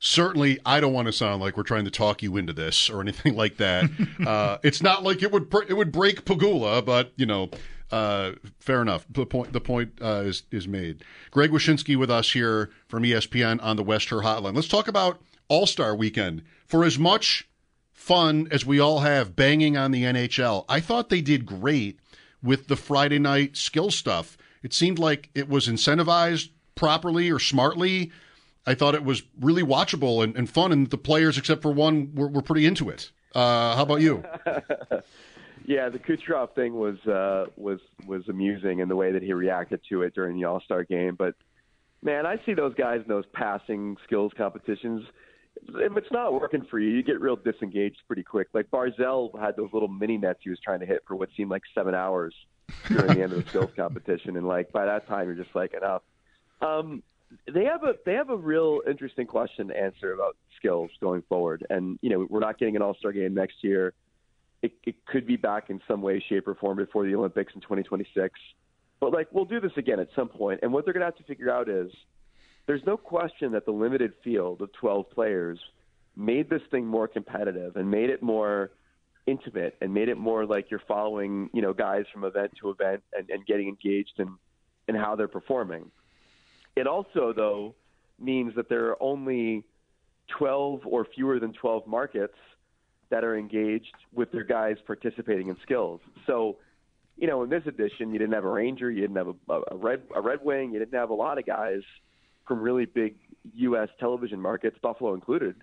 Certainly, 0.00 0.60
I 0.64 0.78
don't 0.78 0.92
want 0.92 1.06
to 1.06 1.12
sound 1.12 1.42
like 1.42 1.56
we're 1.56 1.64
trying 1.64 1.84
to 1.84 1.90
talk 1.90 2.22
you 2.22 2.36
into 2.36 2.52
this 2.52 2.88
or 2.88 3.00
anything 3.00 3.34
like 3.34 3.56
that. 3.56 3.90
uh, 4.26 4.58
it's 4.62 4.82
not 4.82 5.02
like 5.02 5.22
it 5.22 5.32
would 5.32 5.52
it 5.68 5.74
would 5.74 5.90
break 5.90 6.24
Pegula, 6.24 6.84
but 6.84 7.12
you 7.16 7.26
know, 7.26 7.50
uh, 7.90 8.32
fair 8.60 8.80
enough. 8.80 9.06
The 9.10 9.26
point 9.26 9.52
the 9.52 9.60
point 9.60 9.92
uh, 10.00 10.22
is 10.24 10.44
is 10.52 10.68
made. 10.68 11.02
Greg 11.30 11.50
Wyshynski 11.50 11.96
with 11.96 12.10
us 12.10 12.32
here 12.32 12.70
from 12.86 13.02
ESPN 13.02 13.62
on 13.62 13.76
the 13.76 13.82
West 13.82 14.10
Herr 14.10 14.20
Hotline. 14.20 14.54
Let's 14.54 14.68
talk 14.68 14.86
about 14.86 15.20
All 15.48 15.66
Star 15.66 15.96
Weekend. 15.96 16.42
For 16.64 16.84
as 16.84 16.98
much 16.98 17.48
fun 17.92 18.46
as 18.52 18.64
we 18.64 18.78
all 18.78 19.00
have 19.00 19.34
banging 19.34 19.76
on 19.76 19.90
the 19.90 20.04
NHL, 20.04 20.64
I 20.68 20.78
thought 20.78 21.08
they 21.08 21.20
did 21.20 21.44
great 21.44 21.98
with 22.40 22.68
the 22.68 22.76
Friday 22.76 23.18
night 23.18 23.56
skill 23.56 23.90
stuff. 23.90 24.38
It 24.62 24.72
seemed 24.72 24.98
like 24.98 25.30
it 25.34 25.48
was 25.48 25.66
incentivized 25.66 26.50
properly 26.78 27.30
or 27.30 27.38
smartly. 27.38 28.12
I 28.66 28.74
thought 28.74 28.94
it 28.94 29.04
was 29.04 29.22
really 29.40 29.62
watchable 29.62 30.22
and, 30.22 30.36
and 30.36 30.48
fun, 30.48 30.72
and 30.72 30.88
the 30.88 30.98
players, 30.98 31.36
except 31.36 31.62
for 31.62 31.72
one, 31.72 32.14
were, 32.14 32.28
were 32.28 32.42
pretty 32.42 32.66
into 32.66 32.88
it. 32.88 33.10
Uh, 33.34 33.74
how 33.76 33.82
about 33.82 34.00
you? 34.00 34.22
yeah, 35.66 35.88
the 35.88 35.98
Kucherov 35.98 36.54
thing 36.54 36.74
was 36.74 36.98
uh, 37.06 37.46
was 37.56 37.80
was 38.06 38.28
amusing 38.28 38.78
in 38.78 38.88
the 38.88 38.96
way 38.96 39.12
that 39.12 39.22
he 39.22 39.32
reacted 39.32 39.80
to 39.88 40.02
it 40.02 40.14
during 40.14 40.36
the 40.36 40.44
All 40.44 40.60
Star 40.60 40.84
game. 40.84 41.14
But 41.14 41.34
man, 42.02 42.26
I 42.26 42.40
see 42.46 42.54
those 42.54 42.74
guys 42.74 43.00
in 43.02 43.08
those 43.08 43.26
passing 43.32 43.96
skills 44.04 44.32
competitions. 44.36 45.04
If 45.74 45.96
it's 45.96 46.12
not 46.12 46.32
working 46.32 46.64
for 46.70 46.78
you, 46.78 46.90
you 46.90 47.02
get 47.02 47.20
real 47.20 47.36
disengaged 47.36 47.98
pretty 48.06 48.22
quick. 48.22 48.48
Like 48.52 48.70
Barzal 48.70 49.38
had 49.40 49.56
those 49.56 49.70
little 49.72 49.88
mini 49.88 50.16
nets 50.16 50.38
he 50.42 50.50
was 50.50 50.60
trying 50.60 50.80
to 50.80 50.86
hit 50.86 51.02
for 51.06 51.16
what 51.16 51.30
seemed 51.36 51.50
like 51.50 51.62
seven 51.74 51.94
hours 51.94 52.34
during 52.86 53.14
the 53.14 53.22
end 53.22 53.32
of 53.32 53.42
the 53.42 53.48
skills 53.48 53.70
competition, 53.74 54.36
and 54.36 54.46
like 54.46 54.70
by 54.72 54.84
that 54.84 55.08
time, 55.08 55.26
you're 55.26 55.42
just 55.42 55.54
like 55.54 55.74
enough. 55.74 56.02
Um, 56.60 57.02
they 57.52 57.64
have 57.64 57.82
a 57.84 57.94
they 58.06 58.14
have 58.14 58.30
a 58.30 58.36
real 58.36 58.80
interesting 58.88 59.26
question 59.26 59.68
to 59.68 59.78
answer 59.78 60.12
about 60.12 60.36
skills 60.56 60.90
going 61.00 61.22
forward. 61.28 61.66
And 61.70 61.98
you 62.02 62.10
know, 62.10 62.26
we're 62.28 62.40
not 62.40 62.58
getting 62.58 62.76
an 62.76 62.82
All 62.82 62.94
Star 62.94 63.12
game 63.12 63.34
next 63.34 63.56
year. 63.62 63.94
It, 64.62 64.72
it 64.84 64.96
could 65.06 65.26
be 65.26 65.36
back 65.36 65.70
in 65.70 65.80
some 65.86 66.02
way, 66.02 66.22
shape, 66.28 66.48
or 66.48 66.54
form 66.56 66.78
before 66.78 67.06
the 67.06 67.14
Olympics 67.14 67.52
in 67.54 67.60
2026. 67.60 68.34
But 69.00 69.12
like, 69.12 69.28
we'll 69.30 69.44
do 69.44 69.60
this 69.60 69.70
again 69.76 70.00
at 70.00 70.08
some 70.16 70.28
point. 70.28 70.60
And 70.62 70.72
what 70.72 70.84
they're 70.84 70.92
going 70.92 71.02
to 71.02 71.06
have 71.06 71.16
to 71.16 71.22
figure 71.22 71.48
out 71.48 71.68
is, 71.68 71.92
there's 72.66 72.82
no 72.84 72.96
question 72.96 73.52
that 73.52 73.66
the 73.66 73.70
limited 73.70 74.14
field 74.24 74.60
of 74.60 74.72
12 74.72 75.10
players 75.10 75.60
made 76.16 76.50
this 76.50 76.62
thing 76.72 76.84
more 76.84 77.06
competitive 77.06 77.76
and 77.76 77.88
made 77.88 78.10
it 78.10 78.20
more 78.20 78.72
intimate 79.28 79.76
and 79.80 79.94
made 79.94 80.08
it 80.08 80.16
more 80.16 80.44
like 80.44 80.72
you're 80.72 80.82
following, 80.88 81.48
you 81.52 81.62
know, 81.62 81.72
guys 81.72 82.04
from 82.12 82.24
event 82.24 82.50
to 82.60 82.70
event 82.70 83.02
and, 83.16 83.30
and 83.30 83.46
getting 83.46 83.68
engaged 83.68 84.14
in 84.18 84.36
in 84.88 84.94
how 84.96 85.14
they're 85.14 85.28
performing. 85.28 85.90
It 86.78 86.86
also, 86.86 87.32
though, 87.32 87.74
means 88.20 88.54
that 88.54 88.68
there 88.68 88.86
are 88.86 89.02
only 89.02 89.64
12 90.38 90.82
or 90.86 91.04
fewer 91.04 91.40
than 91.40 91.52
12 91.52 91.88
markets 91.88 92.36
that 93.10 93.24
are 93.24 93.36
engaged 93.36 93.96
with 94.12 94.30
their 94.30 94.44
guys 94.44 94.76
participating 94.86 95.48
in 95.48 95.56
skills. 95.62 96.00
So, 96.24 96.58
you 97.16 97.26
know, 97.26 97.42
in 97.42 97.50
this 97.50 97.64
edition, 97.66 98.12
you 98.12 98.18
didn't 98.20 98.34
have 98.34 98.44
a 98.44 98.50
Ranger, 98.50 98.92
you 98.92 99.00
didn't 99.00 99.16
have 99.16 99.34
a, 99.48 99.60
a 99.72 99.76
Red 99.76 100.02
a 100.14 100.20
Red 100.20 100.38
Wing, 100.44 100.72
you 100.72 100.78
didn't 100.78 100.96
have 100.96 101.10
a 101.10 101.14
lot 101.14 101.36
of 101.36 101.46
guys 101.46 101.80
from 102.46 102.60
really 102.60 102.86
big 102.86 103.16
U.S. 103.56 103.88
television 103.98 104.40
markets, 104.40 104.78
Buffalo 104.80 105.14
included, 105.14 105.56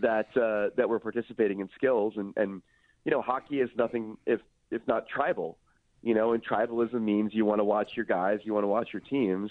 that 0.00 0.36
uh, 0.36 0.74
that 0.76 0.88
were 0.88 0.98
participating 0.98 1.60
in 1.60 1.68
skills. 1.76 2.14
And, 2.16 2.34
and 2.36 2.60
you 3.04 3.12
know, 3.12 3.22
hockey 3.22 3.60
is 3.60 3.70
nothing 3.78 4.16
if 4.26 4.40
if 4.72 4.82
not 4.88 5.06
tribal. 5.06 5.58
You 6.02 6.14
know, 6.14 6.32
and 6.32 6.44
tribalism 6.44 7.00
means 7.02 7.34
you 7.34 7.44
want 7.44 7.60
to 7.60 7.64
watch 7.64 7.92
your 7.94 8.04
guys, 8.04 8.40
you 8.42 8.52
want 8.52 8.64
to 8.64 8.68
watch 8.68 8.88
your 8.92 9.00
teams. 9.00 9.50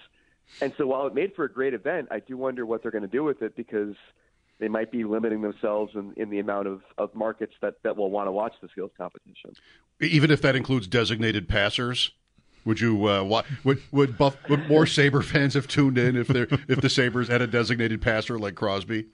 And 0.62 0.74
so 0.78 0.88
while 0.88 1.08
it 1.08 1.14
made 1.14 1.34
for 1.36 1.44
a 1.44 1.52
great 1.52 1.74
event, 1.74 2.08
I 2.12 2.20
do 2.20 2.38
wonder 2.38 2.66
what 2.66 2.82
they're 2.82 2.92
going 2.92 3.02
to 3.04 3.08
do 3.08 3.24
with 3.24 3.42
it 3.42 3.56
because 3.56 3.96
they 4.60 4.68
might 4.68 4.92
be 4.92 5.04
limiting 5.04 5.42
themselves 5.42 5.94
in, 5.96 6.14
in 6.16 6.30
the 6.30 6.40
amount 6.40 6.68
of, 6.68 6.82
of 6.98 7.14
markets 7.14 7.54
that, 7.62 7.76
that 7.84 7.98
will 7.98 8.10
want 8.10 8.28
to 8.28 8.32
watch 8.32 8.54
the 8.62 8.70
skills 8.70 8.92
competition. 8.98 9.52
Even 10.00 10.32
if 10.32 10.42
that 10.42 10.56
includes 10.56 10.88
designated 10.88 11.50
passers? 11.50 12.12
Would 12.64 12.80
you 12.80 13.08
uh, 13.08 13.24
wa- 13.24 13.44
would 13.64 13.82
would, 13.92 14.18
Buff, 14.18 14.38
would 14.50 14.68
more 14.68 14.88
Sabre 14.88 15.22
fans 15.22 15.54
have 15.54 15.68
tuned 15.68 16.00
in 16.00 16.16
if 16.16 16.28
they 16.28 16.48
if 16.68 16.82
the 16.82 16.90
Sabres 16.90 17.28
had 17.28 17.42
a 17.44 17.48
designated 17.48 18.02
passer 18.02 18.40
like 18.40 18.56
Crosby? 18.56 19.06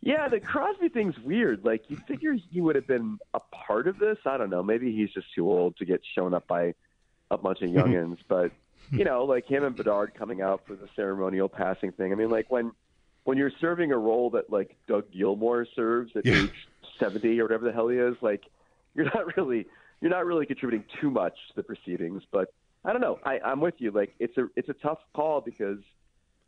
Yeah, 0.00 0.28
the 0.28 0.40
Crosby 0.40 0.88
thing's 0.88 1.18
weird. 1.18 1.62
Like 1.62 1.84
you 1.88 1.98
figure 2.08 2.34
he 2.50 2.62
would 2.62 2.74
have 2.74 2.86
been 2.86 3.18
a 3.34 3.40
part 3.40 3.86
of 3.86 3.98
this. 3.98 4.16
I 4.24 4.38
don't 4.38 4.48
know. 4.48 4.62
Maybe 4.62 4.96
he's 4.96 5.10
just 5.10 5.26
too 5.34 5.48
old 5.50 5.76
to 5.76 5.84
get 5.84 6.00
shown 6.14 6.32
up 6.32 6.46
by 6.46 6.74
a 7.30 7.36
bunch 7.36 7.60
of 7.60 7.68
youngins. 7.70 8.16
but 8.28 8.50
you 8.90 9.04
know, 9.04 9.24
like 9.24 9.46
him 9.46 9.64
and 9.64 9.76
Bedard 9.76 10.14
coming 10.14 10.40
out 10.42 10.62
for 10.66 10.76
the 10.76 10.88
ceremonial 10.96 11.48
passing 11.48 11.92
thing. 11.92 12.12
I 12.12 12.14
mean, 12.14 12.30
like 12.30 12.50
when 12.50 12.72
when 13.24 13.38
you're 13.38 13.52
serving 13.60 13.92
a 13.92 13.98
role 13.98 14.30
that 14.30 14.50
like 14.50 14.76
Doug 14.88 15.04
Gilmour 15.12 15.66
serves 15.74 16.12
at 16.16 16.24
Yeah. 16.26 16.34
age 16.44 16.54
seventy 16.98 17.38
or 17.40 17.44
whatever 17.44 17.64
the 17.64 17.72
hell 17.72 17.88
he 17.88 17.98
is, 17.98 18.16
like 18.20 18.42
you're 18.94 19.06
not 19.06 19.36
really 19.36 19.66
you're 20.00 20.10
not 20.10 20.26
really 20.26 20.46
contributing 20.46 20.84
too 21.00 21.10
much 21.10 21.34
to 21.48 21.54
the 21.56 21.62
proceedings. 21.62 22.22
But 22.32 22.48
I 22.84 22.92
don't 22.92 23.00
know. 23.00 23.20
I, 23.24 23.38
I'm 23.40 23.60
with 23.60 23.74
you. 23.78 23.90
Like 23.90 24.14
it's 24.18 24.36
a 24.36 24.48
it's 24.56 24.68
a 24.68 24.74
tough 24.74 24.98
call 25.14 25.40
because 25.40 25.78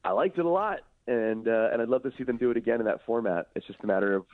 I 0.05 0.11
liked 0.11 0.39
it 0.39 0.45
a 0.45 0.49
lot, 0.49 0.81
and 1.07 1.47
uh, 1.47 1.69
and 1.73 1.81
I'd 1.81 1.89
love 1.89 2.03
to 2.03 2.11
see 2.19 2.25
them 2.25 2.37
do 2.37 2.51
it 2.51 2.57
again 2.57 2.81
in 2.81 2.87
that 2.87 3.01
format. 3.07 3.47
It's 3.55 3.67
just 3.67 3.79
a 3.83 3.87
matter 3.87 4.15
of 4.15 4.27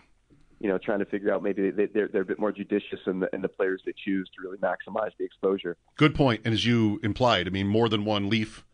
you 0.61 0.69
know 0.69 0.79
trying 0.79 0.99
to 1.01 1.05
figure 1.07 1.33
out 1.33 1.43
maybe 1.43 1.71
they, 1.71 1.87
they're 1.87 2.09
they're 2.09 2.23
a 2.23 2.27
bit 2.27 2.39
more 2.39 2.53
judicious 2.53 3.01
in 3.07 3.21
the 3.21 3.29
in 3.35 3.43
the 3.43 3.49
players 3.49 3.83
they 3.85 3.95
choose 4.05 4.29
to 4.37 4.43
really 4.43 4.59
maximize 4.59 5.11
the 5.19 5.25
exposure. 5.25 5.77
Good 5.97 6.15
point. 6.15 6.43
And 6.45 6.55
as 6.55 6.65
you 6.65 7.01
implied, 7.03 7.47
I 7.47 7.51
mean, 7.51 7.67
more 7.67 7.89
than 7.89 8.05
one 8.05 8.29
Leaf, 8.29 8.65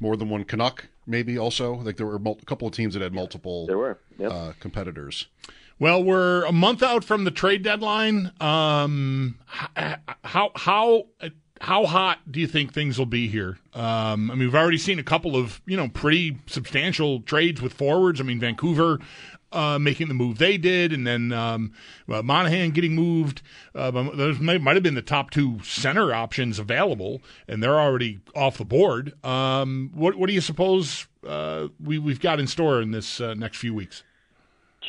more 0.00 0.16
than 0.16 0.28
one 0.28 0.44
Canuck, 0.44 0.88
maybe 1.06 1.38
also. 1.38 1.74
Like 1.74 1.96
there 1.96 2.06
were 2.06 2.18
mul- 2.18 2.38
a 2.42 2.44
couple 2.44 2.68
of 2.68 2.74
teams 2.74 2.94
that 2.94 3.02
had 3.02 3.14
multiple 3.14 3.66
There 3.66 3.78
were. 3.78 3.98
Yep. 4.18 4.32
uh, 4.32 4.52
competitors. 4.60 5.26
Well, 5.80 6.02
we're 6.02 6.44
a 6.44 6.50
month 6.52 6.82
out 6.82 7.04
from 7.04 7.22
the 7.22 7.30
trade 7.30 7.62
deadline. 7.62 8.32
Um, 8.40 9.38
how 10.24 10.50
how 10.56 11.04
how 11.60 11.86
hot 11.86 12.18
do 12.30 12.40
you 12.40 12.46
think 12.48 12.72
things 12.72 12.98
will 12.98 13.06
be 13.06 13.28
here? 13.28 13.58
Um, 13.74 14.30
I 14.30 14.34
mean, 14.34 14.40
we've 14.40 14.54
already 14.54 14.78
seen 14.78 14.98
a 14.98 15.04
couple 15.04 15.36
of 15.36 15.60
you 15.66 15.76
know 15.76 15.88
pretty 15.88 16.38
substantial 16.46 17.20
trades 17.20 17.62
with 17.62 17.72
forwards. 17.72 18.20
I 18.20 18.24
mean, 18.24 18.40
Vancouver 18.40 18.98
uh, 19.52 19.78
making 19.78 20.08
the 20.08 20.14
move 20.14 20.38
they 20.38 20.58
did, 20.58 20.92
and 20.92 21.06
then 21.06 21.32
um, 21.32 21.72
Monahan 22.06 22.70
getting 22.70 22.94
moved. 22.94 23.42
Uh, 23.74 23.90
those 23.90 24.38
may, 24.38 24.58
might 24.58 24.76
have 24.76 24.82
been 24.82 24.94
the 24.94 25.02
top 25.02 25.30
two 25.30 25.60
center 25.62 26.14
options 26.14 26.58
available, 26.58 27.22
and 27.46 27.62
they're 27.62 27.78
already 27.78 28.20
off 28.34 28.58
the 28.58 28.64
board. 28.64 29.12
Um, 29.24 29.90
what 29.94 30.16
what 30.16 30.26
do 30.26 30.34
you 30.34 30.40
suppose 30.40 31.06
uh, 31.26 31.68
we 31.82 31.98
we've 31.98 32.20
got 32.20 32.40
in 32.40 32.46
store 32.46 32.82
in 32.82 32.90
this 32.90 33.20
uh, 33.20 33.34
next 33.34 33.58
few 33.58 33.74
weeks? 33.74 34.02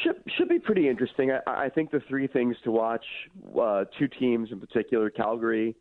Should 0.04 0.22
should 0.38 0.50
be 0.50 0.60
pretty 0.60 0.88
interesting. 0.88 1.32
I, 1.32 1.66
I 1.66 1.70
think 1.70 1.92
the 1.92 2.01
three 2.08 2.28
things 2.28 2.56
to 2.63 2.72
watch: 2.72 3.06
uh, 3.60 3.86
two 3.98 4.08
teams 4.08 4.50
in 4.51 4.60
particular, 4.60 5.10
Calgary, 5.10 5.75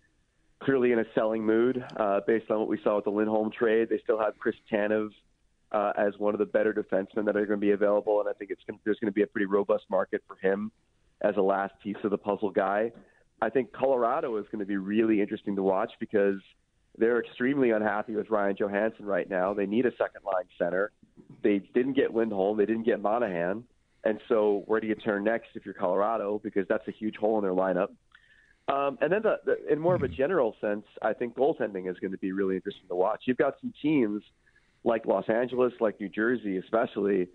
clearly 0.62 0.92
in 0.92 0.98
a 0.98 1.04
selling 1.14 1.44
mood 1.44 1.84
uh, 1.96 2.20
based 2.26 2.50
on 2.50 2.60
what 2.60 2.68
we 2.68 2.78
saw 2.82 2.96
with 2.96 3.04
the 3.04 3.10
Lindholm 3.10 3.50
trade. 3.50 3.88
They 3.90 4.00
still 4.02 4.18
have 4.18 4.38
Chris 4.38 4.56
Tanev 4.72 5.10
uh, 5.72 5.92
as 5.96 6.14
one 6.18 6.34
of 6.34 6.38
the 6.38 6.46
better 6.46 6.72
defensemen 6.72 7.24
that 7.26 7.36
are 7.36 7.46
going 7.46 7.60
to 7.60 7.66
be 7.66 7.72
available, 7.72 8.20
and 8.20 8.28
I 8.28 8.32
think 8.32 8.50
it's 8.50 8.62
gonna, 8.66 8.78
there's 8.84 8.98
going 8.98 9.12
to 9.12 9.14
be 9.14 9.22
a 9.22 9.26
pretty 9.26 9.46
robust 9.46 9.84
market 9.90 10.22
for 10.26 10.36
him 10.36 10.70
as 11.20 11.36
a 11.36 11.42
last 11.42 11.74
piece 11.82 11.96
of 12.04 12.10
the 12.10 12.18
puzzle 12.18 12.50
guy. 12.50 12.92
I 13.40 13.50
think 13.50 13.72
Colorado 13.72 14.36
is 14.36 14.46
going 14.50 14.60
to 14.60 14.66
be 14.66 14.76
really 14.76 15.20
interesting 15.20 15.56
to 15.56 15.62
watch 15.62 15.92
because 16.00 16.40
they're 16.96 17.20
extremely 17.20 17.70
unhappy 17.70 18.16
with 18.16 18.30
Ryan 18.30 18.56
Johansen 18.56 19.04
right 19.04 19.28
now. 19.28 19.54
They 19.54 19.66
need 19.66 19.86
a 19.86 19.92
second 19.92 20.24
line 20.24 20.46
center. 20.58 20.90
They 21.42 21.58
didn't 21.74 21.94
get 21.94 22.14
Lindholm. 22.14 22.56
They 22.58 22.66
didn't 22.66 22.84
get 22.84 23.00
Monahan. 23.00 23.64
And 24.04 24.20
so, 24.28 24.62
where 24.66 24.80
do 24.80 24.86
you 24.86 24.94
turn 24.94 25.24
next 25.24 25.48
if 25.54 25.64
you're 25.64 25.74
Colorado? 25.74 26.40
Because 26.42 26.66
that's 26.68 26.86
a 26.88 26.92
huge 26.92 27.16
hole 27.16 27.38
in 27.38 27.44
their 27.44 27.52
lineup. 27.52 27.88
Um, 28.68 28.98
and 29.00 29.12
then, 29.12 29.22
the, 29.22 29.36
the, 29.44 29.72
in 29.72 29.78
more 29.78 29.94
of 29.94 30.02
a 30.02 30.08
general 30.08 30.54
sense, 30.60 30.84
I 31.02 31.12
think 31.12 31.36
goaltending 31.36 31.90
is 31.90 31.98
going 31.98 32.12
to 32.12 32.18
be 32.18 32.32
really 32.32 32.56
interesting 32.56 32.86
to 32.88 32.94
watch. 32.94 33.22
You've 33.26 33.38
got 33.38 33.54
some 33.60 33.72
teams 33.82 34.22
like 34.84 35.06
Los 35.06 35.28
Angeles, 35.28 35.72
like 35.80 36.00
New 36.00 36.08
Jersey, 36.08 36.56
especially, 36.56 37.28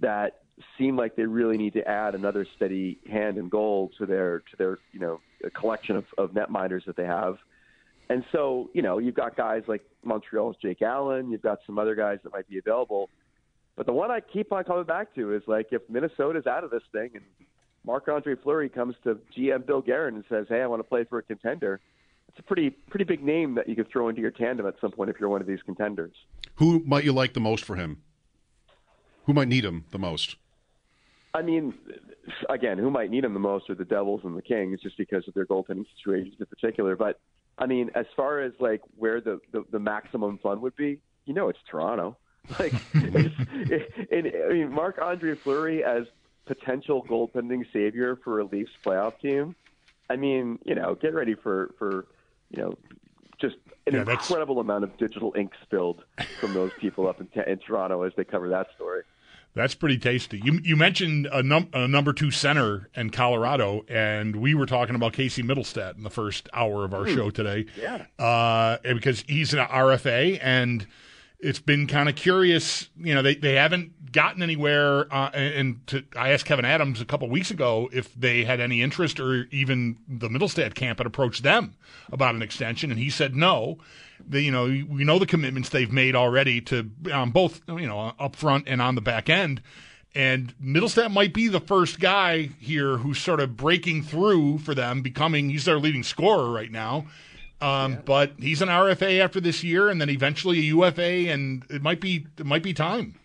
that 0.00 0.42
seem 0.78 0.96
like 0.96 1.16
they 1.16 1.24
really 1.24 1.56
need 1.56 1.72
to 1.74 1.86
add 1.88 2.14
another 2.14 2.46
steady 2.56 2.98
hand 3.10 3.38
and 3.38 3.50
goal 3.50 3.90
to 3.98 4.06
their 4.06 4.40
to 4.40 4.56
their 4.58 4.78
you 4.92 5.00
know 5.00 5.20
collection 5.54 5.96
of, 5.96 6.04
of 6.18 6.32
netminders 6.32 6.84
that 6.84 6.96
they 6.96 7.06
have. 7.06 7.38
And 8.08 8.24
so, 8.32 8.70
you 8.74 8.82
know, 8.82 8.98
you've 8.98 9.14
got 9.14 9.36
guys 9.36 9.62
like 9.68 9.82
Montreal's 10.02 10.56
Jake 10.60 10.82
Allen. 10.82 11.30
You've 11.30 11.42
got 11.42 11.60
some 11.64 11.78
other 11.78 11.94
guys 11.94 12.18
that 12.24 12.32
might 12.32 12.48
be 12.48 12.58
available. 12.58 13.08
But 13.76 13.86
the 13.86 13.92
one 13.92 14.10
I 14.10 14.18
keep 14.20 14.52
on 14.52 14.64
coming 14.64 14.84
back 14.84 15.14
to 15.14 15.32
is 15.32 15.42
like 15.46 15.68
if 15.70 15.82
Minnesota's 15.88 16.46
out 16.46 16.64
of 16.64 16.70
this 16.70 16.82
thing 16.92 17.10
and 17.14 17.24
Marc 17.84 18.08
Andre 18.08 18.34
Fleury 18.34 18.68
comes 18.68 18.94
to 19.04 19.18
GM 19.36 19.64
Bill 19.64 19.80
Guerin 19.80 20.16
and 20.16 20.24
says, 20.28 20.46
"Hey, 20.48 20.60
I 20.60 20.66
want 20.66 20.80
to 20.80 20.84
play 20.84 21.04
for 21.04 21.18
a 21.18 21.22
contender," 21.22 21.80
it's 22.30 22.38
a 22.38 22.42
pretty 22.42 22.70
pretty 22.70 23.04
big 23.04 23.24
name 23.24 23.56
that 23.56 23.68
you 23.68 23.74
could 23.74 23.90
throw 23.90 24.08
into 24.08 24.20
your 24.20 24.30
tandem 24.30 24.66
at 24.66 24.74
some 24.80 24.92
point 24.92 25.10
if 25.10 25.18
you're 25.18 25.28
one 25.28 25.40
of 25.40 25.46
these 25.48 25.62
contenders. 25.64 26.14
Who 26.56 26.80
might 26.86 27.04
you 27.04 27.12
like 27.12 27.34
the 27.34 27.40
most 27.40 27.64
for 27.64 27.74
him? 27.74 28.02
Who 29.24 29.32
might 29.32 29.48
need 29.48 29.64
him 29.64 29.84
the 29.90 29.98
most? 29.98 30.36
I 31.34 31.42
mean, 31.42 31.74
again, 32.48 32.78
who 32.78 32.90
might 32.90 33.10
need 33.10 33.24
him 33.24 33.34
the 33.34 33.40
most 33.40 33.68
are 33.68 33.74
the 33.74 33.84
Devils 33.84 34.20
and 34.24 34.36
the 34.36 34.42
Kings, 34.42 34.80
just 34.80 34.96
because 34.96 35.26
of 35.26 35.34
their 35.34 35.46
goaltending 35.46 35.86
situations 35.96 36.36
in 36.38 36.46
particular. 36.46 36.94
But 36.96 37.18
I 37.58 37.66
mean, 37.66 37.90
as 37.94 38.06
far 38.16 38.40
as 38.40 38.52
like 38.60 38.80
where 38.96 39.20
the 39.20 39.40
the, 39.52 39.64
the 39.72 39.80
maximum 39.80 40.38
fun 40.38 40.60
would 40.60 40.76
be, 40.76 41.00
you 41.24 41.34
know, 41.34 41.48
it's 41.48 41.60
Toronto. 41.68 42.16
Like, 42.58 42.72
it's, 42.94 43.34
it, 43.70 43.92
it, 44.10 44.44
I 44.50 44.54
mean, 44.54 44.72
Marc 44.72 44.98
Andre 45.00 45.34
Fleury 45.34 45.84
as 45.84 46.04
potential 46.46 47.04
goaltending 47.04 47.70
savior 47.70 48.18
for 48.24 48.40
a 48.40 48.44
Leafs 48.44 48.72
playoff 48.82 49.20
team. 49.20 49.54
I 50.08 50.16
mean, 50.16 50.58
you 50.64 50.74
know, 50.74 50.94
get 50.94 51.12
ready 51.12 51.34
for 51.34 51.74
for 51.78 52.06
you 52.50 52.62
know 52.62 52.74
just 53.40 53.56
an 53.86 53.94
Yeah, 53.94 54.04
that's- 54.04 54.28
incredible 54.28 54.60
amount 54.60 54.84
of 54.84 54.96
digital 54.98 55.32
ink 55.36 55.52
spilled 55.62 56.04
from 56.40 56.52
those 56.54 56.72
people 56.78 57.08
up 57.08 57.20
in, 57.20 57.28
in 57.46 57.58
Toronto 57.58 58.02
as 58.02 58.12
they 58.16 58.24
cover 58.24 58.48
that 58.50 58.66
story. 58.76 59.02
That's 59.52 59.74
pretty 59.74 59.98
tasty. 59.98 60.40
You 60.44 60.60
you 60.62 60.76
mentioned 60.76 61.26
a, 61.32 61.42
num- 61.42 61.70
a 61.72 61.88
number 61.88 62.12
two 62.12 62.30
center 62.30 62.88
in 62.94 63.10
Colorado, 63.10 63.84
and 63.88 64.36
we 64.36 64.54
were 64.54 64.66
talking 64.66 64.94
about 64.94 65.12
Casey 65.12 65.42
Mittelstadt 65.42 65.96
in 65.96 66.04
the 66.04 66.10
first 66.10 66.48
hour 66.52 66.84
of 66.84 66.94
our 66.94 67.08
show 67.08 67.30
today. 67.30 67.66
Yeah. 67.76 68.04
uh, 68.24 68.76
because 68.84 69.24
he's 69.26 69.52
an 69.52 69.58
RFA, 69.66 70.38
and 70.40 70.86
it's 71.42 71.60
been 71.60 71.86
kind 71.86 72.08
of 72.08 72.16
curious. 72.16 72.88
You 72.98 73.14
know, 73.14 73.22
they, 73.22 73.34
they 73.34 73.54
haven't 73.54 74.12
gotten 74.12 74.42
anywhere. 74.42 75.12
Uh, 75.12 75.30
and 75.32 75.86
to, 75.88 76.04
I 76.16 76.30
asked 76.30 76.44
Kevin 76.44 76.64
Adams 76.64 77.00
a 77.00 77.04
couple 77.04 77.28
weeks 77.28 77.50
ago 77.50 77.88
if 77.92 78.12
they 78.14 78.44
had 78.44 78.60
any 78.60 78.82
interest, 78.82 79.20
or 79.20 79.44
even 79.50 79.96
the 80.08 80.28
Mittelstadt 80.28 80.74
camp 80.74 80.98
had 80.98 81.06
approached 81.06 81.42
them 81.42 81.74
about 82.10 82.34
an 82.34 82.42
extension, 82.42 82.90
and 82.90 82.98
he 82.98 83.10
said 83.10 83.34
no. 83.34 83.78
They, 84.26 84.40
you 84.40 84.50
know, 84.50 84.64
we 84.64 85.04
know 85.04 85.18
the 85.18 85.26
commitments 85.26 85.70
they've 85.70 85.92
made 85.92 86.14
already 86.14 86.60
to 86.62 86.90
um, 87.12 87.30
both, 87.30 87.62
you 87.68 87.86
know, 87.86 88.12
up 88.18 88.36
front 88.36 88.68
and 88.68 88.82
on 88.82 88.94
the 88.94 89.00
back 89.00 89.30
end. 89.30 89.62
And 90.14 90.52
Mittelstadt 90.60 91.12
might 91.12 91.32
be 91.32 91.46
the 91.46 91.60
first 91.60 92.00
guy 92.00 92.50
here 92.58 92.98
who's 92.98 93.20
sort 93.20 93.40
of 93.40 93.56
breaking 93.56 94.02
through 94.02 94.58
for 94.58 94.74
them, 94.74 95.02
becoming 95.02 95.50
he's 95.50 95.64
their 95.64 95.78
leading 95.78 96.02
scorer 96.02 96.50
right 96.50 96.70
now. 96.70 97.06
Um, 97.60 97.98
But 98.04 98.32
he's 98.38 98.62
an 98.62 98.68
RFA 98.68 99.20
after 99.20 99.40
this 99.40 99.62
year, 99.62 99.88
and 99.88 100.00
then 100.00 100.08
eventually 100.10 100.58
a 100.58 100.62
UFA, 100.62 101.28
and 101.30 101.64
it 101.70 101.82
might 101.82 102.00
be 102.00 102.26
it 102.38 102.46
might 102.46 102.62
be 102.62 102.72
time. 102.72 103.16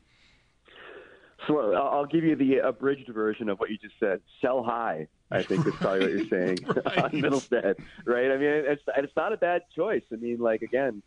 So 1.47 1.73
I'll 1.73 2.05
give 2.05 2.23
you 2.23 2.35
the 2.35 2.57
abridged 2.59 3.07
version 3.09 3.49
of 3.49 3.59
what 3.59 3.69
you 3.69 3.77
just 3.77 3.93
said. 3.99 4.21
Sell 4.41 4.63
high, 4.63 5.07
I 5.31 5.43
think 5.43 5.65
is 5.67 5.75
probably 5.75 5.99
what 5.99 6.11
you're 6.11 6.27
saying 6.27 6.57
on 6.67 7.11
Mittelstadt, 7.11 7.75
right? 8.05 8.31
I 8.31 8.37
mean, 8.37 8.49
it's 8.65 8.81
it's 8.97 9.15
not 9.15 9.31
a 9.31 9.37
bad 9.37 9.63
choice. 9.75 10.03
I 10.11 10.15
mean, 10.15 10.39
like 10.39 10.63
again, 10.63 11.01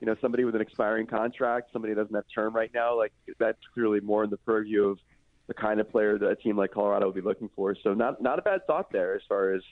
you 0.00 0.06
know, 0.06 0.16
somebody 0.20 0.44
with 0.44 0.54
an 0.54 0.60
expiring 0.60 1.06
contract, 1.06 1.72
somebody 1.72 1.94
that 1.94 2.02
doesn't 2.02 2.14
have 2.14 2.24
term 2.34 2.54
right 2.54 2.70
now, 2.74 2.96
like 2.96 3.12
that's 3.38 3.58
clearly 3.74 4.00
more 4.00 4.24
in 4.24 4.30
the 4.30 4.38
purview 4.38 4.88
of 4.88 4.98
the 5.46 5.54
kind 5.54 5.78
of 5.80 5.90
player 5.90 6.18
that 6.18 6.28
a 6.28 6.36
team 6.36 6.56
like 6.56 6.70
Colorado 6.72 7.06
would 7.06 7.14
be 7.14 7.20
looking 7.20 7.50
for. 7.54 7.76
So 7.82 7.92
not 7.94 8.22
not 8.22 8.38
a 8.38 8.42
bad 8.42 8.66
thought 8.66 8.90
there 8.92 9.14
as 9.14 9.22
far 9.28 9.52
as 9.52 9.62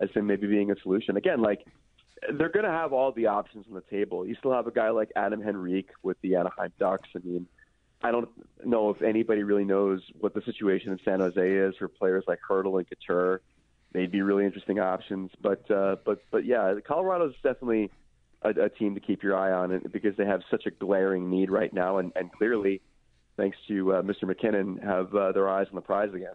as 0.00 0.10
him 0.10 0.26
maybe 0.26 0.46
being 0.46 0.70
a 0.70 0.76
solution. 0.82 1.16
Again, 1.16 1.40
like 1.40 1.64
they're 2.32 2.48
going 2.48 2.64
to 2.64 2.70
have 2.70 2.92
all 2.92 3.12
the 3.12 3.26
options 3.26 3.66
on 3.68 3.74
the 3.74 3.82
table. 3.82 4.26
You 4.26 4.34
still 4.36 4.52
have 4.52 4.66
a 4.66 4.70
guy 4.70 4.90
like 4.90 5.10
Adam 5.16 5.42
Henrique 5.46 5.90
with 6.02 6.20
the 6.22 6.36
Anaheim 6.36 6.72
Ducks. 6.78 7.08
I 7.14 7.20
mean, 7.24 7.46
I 8.02 8.10
don't 8.10 8.28
know 8.64 8.90
if 8.90 9.02
anybody 9.02 9.42
really 9.42 9.64
knows 9.64 10.02
what 10.18 10.34
the 10.34 10.42
situation 10.42 10.92
in 10.92 10.98
San 11.04 11.20
Jose 11.20 11.40
is 11.40 11.74
for 11.78 11.88
players 11.88 12.24
like 12.26 12.38
Hertl 12.48 12.78
and 12.78 12.88
Couture. 12.88 13.40
They'd 13.92 14.12
be 14.12 14.22
really 14.22 14.44
interesting 14.44 14.78
options, 14.78 15.30
but 15.40 15.68
uh, 15.70 15.96
but 16.04 16.22
but 16.30 16.44
yeah, 16.44 16.74
Colorado's 16.86 17.34
definitely 17.42 17.90
a, 18.42 18.50
a 18.50 18.68
team 18.68 18.94
to 18.94 19.00
keep 19.00 19.22
your 19.22 19.36
eye 19.36 19.50
on, 19.50 19.82
because 19.90 20.16
they 20.16 20.26
have 20.26 20.42
such 20.50 20.66
a 20.66 20.70
glaring 20.70 21.30
need 21.30 21.50
right 21.50 21.72
now, 21.72 21.98
and, 21.98 22.12
and 22.14 22.30
clearly, 22.30 22.80
thanks 23.36 23.56
to 23.68 23.94
uh, 23.94 24.02
Mr. 24.02 24.24
MacKinnon, 24.24 24.78
have 24.78 25.14
uh, 25.14 25.32
their 25.32 25.48
eyes 25.48 25.66
on 25.70 25.74
the 25.74 25.80
prize 25.80 26.12
again. 26.14 26.34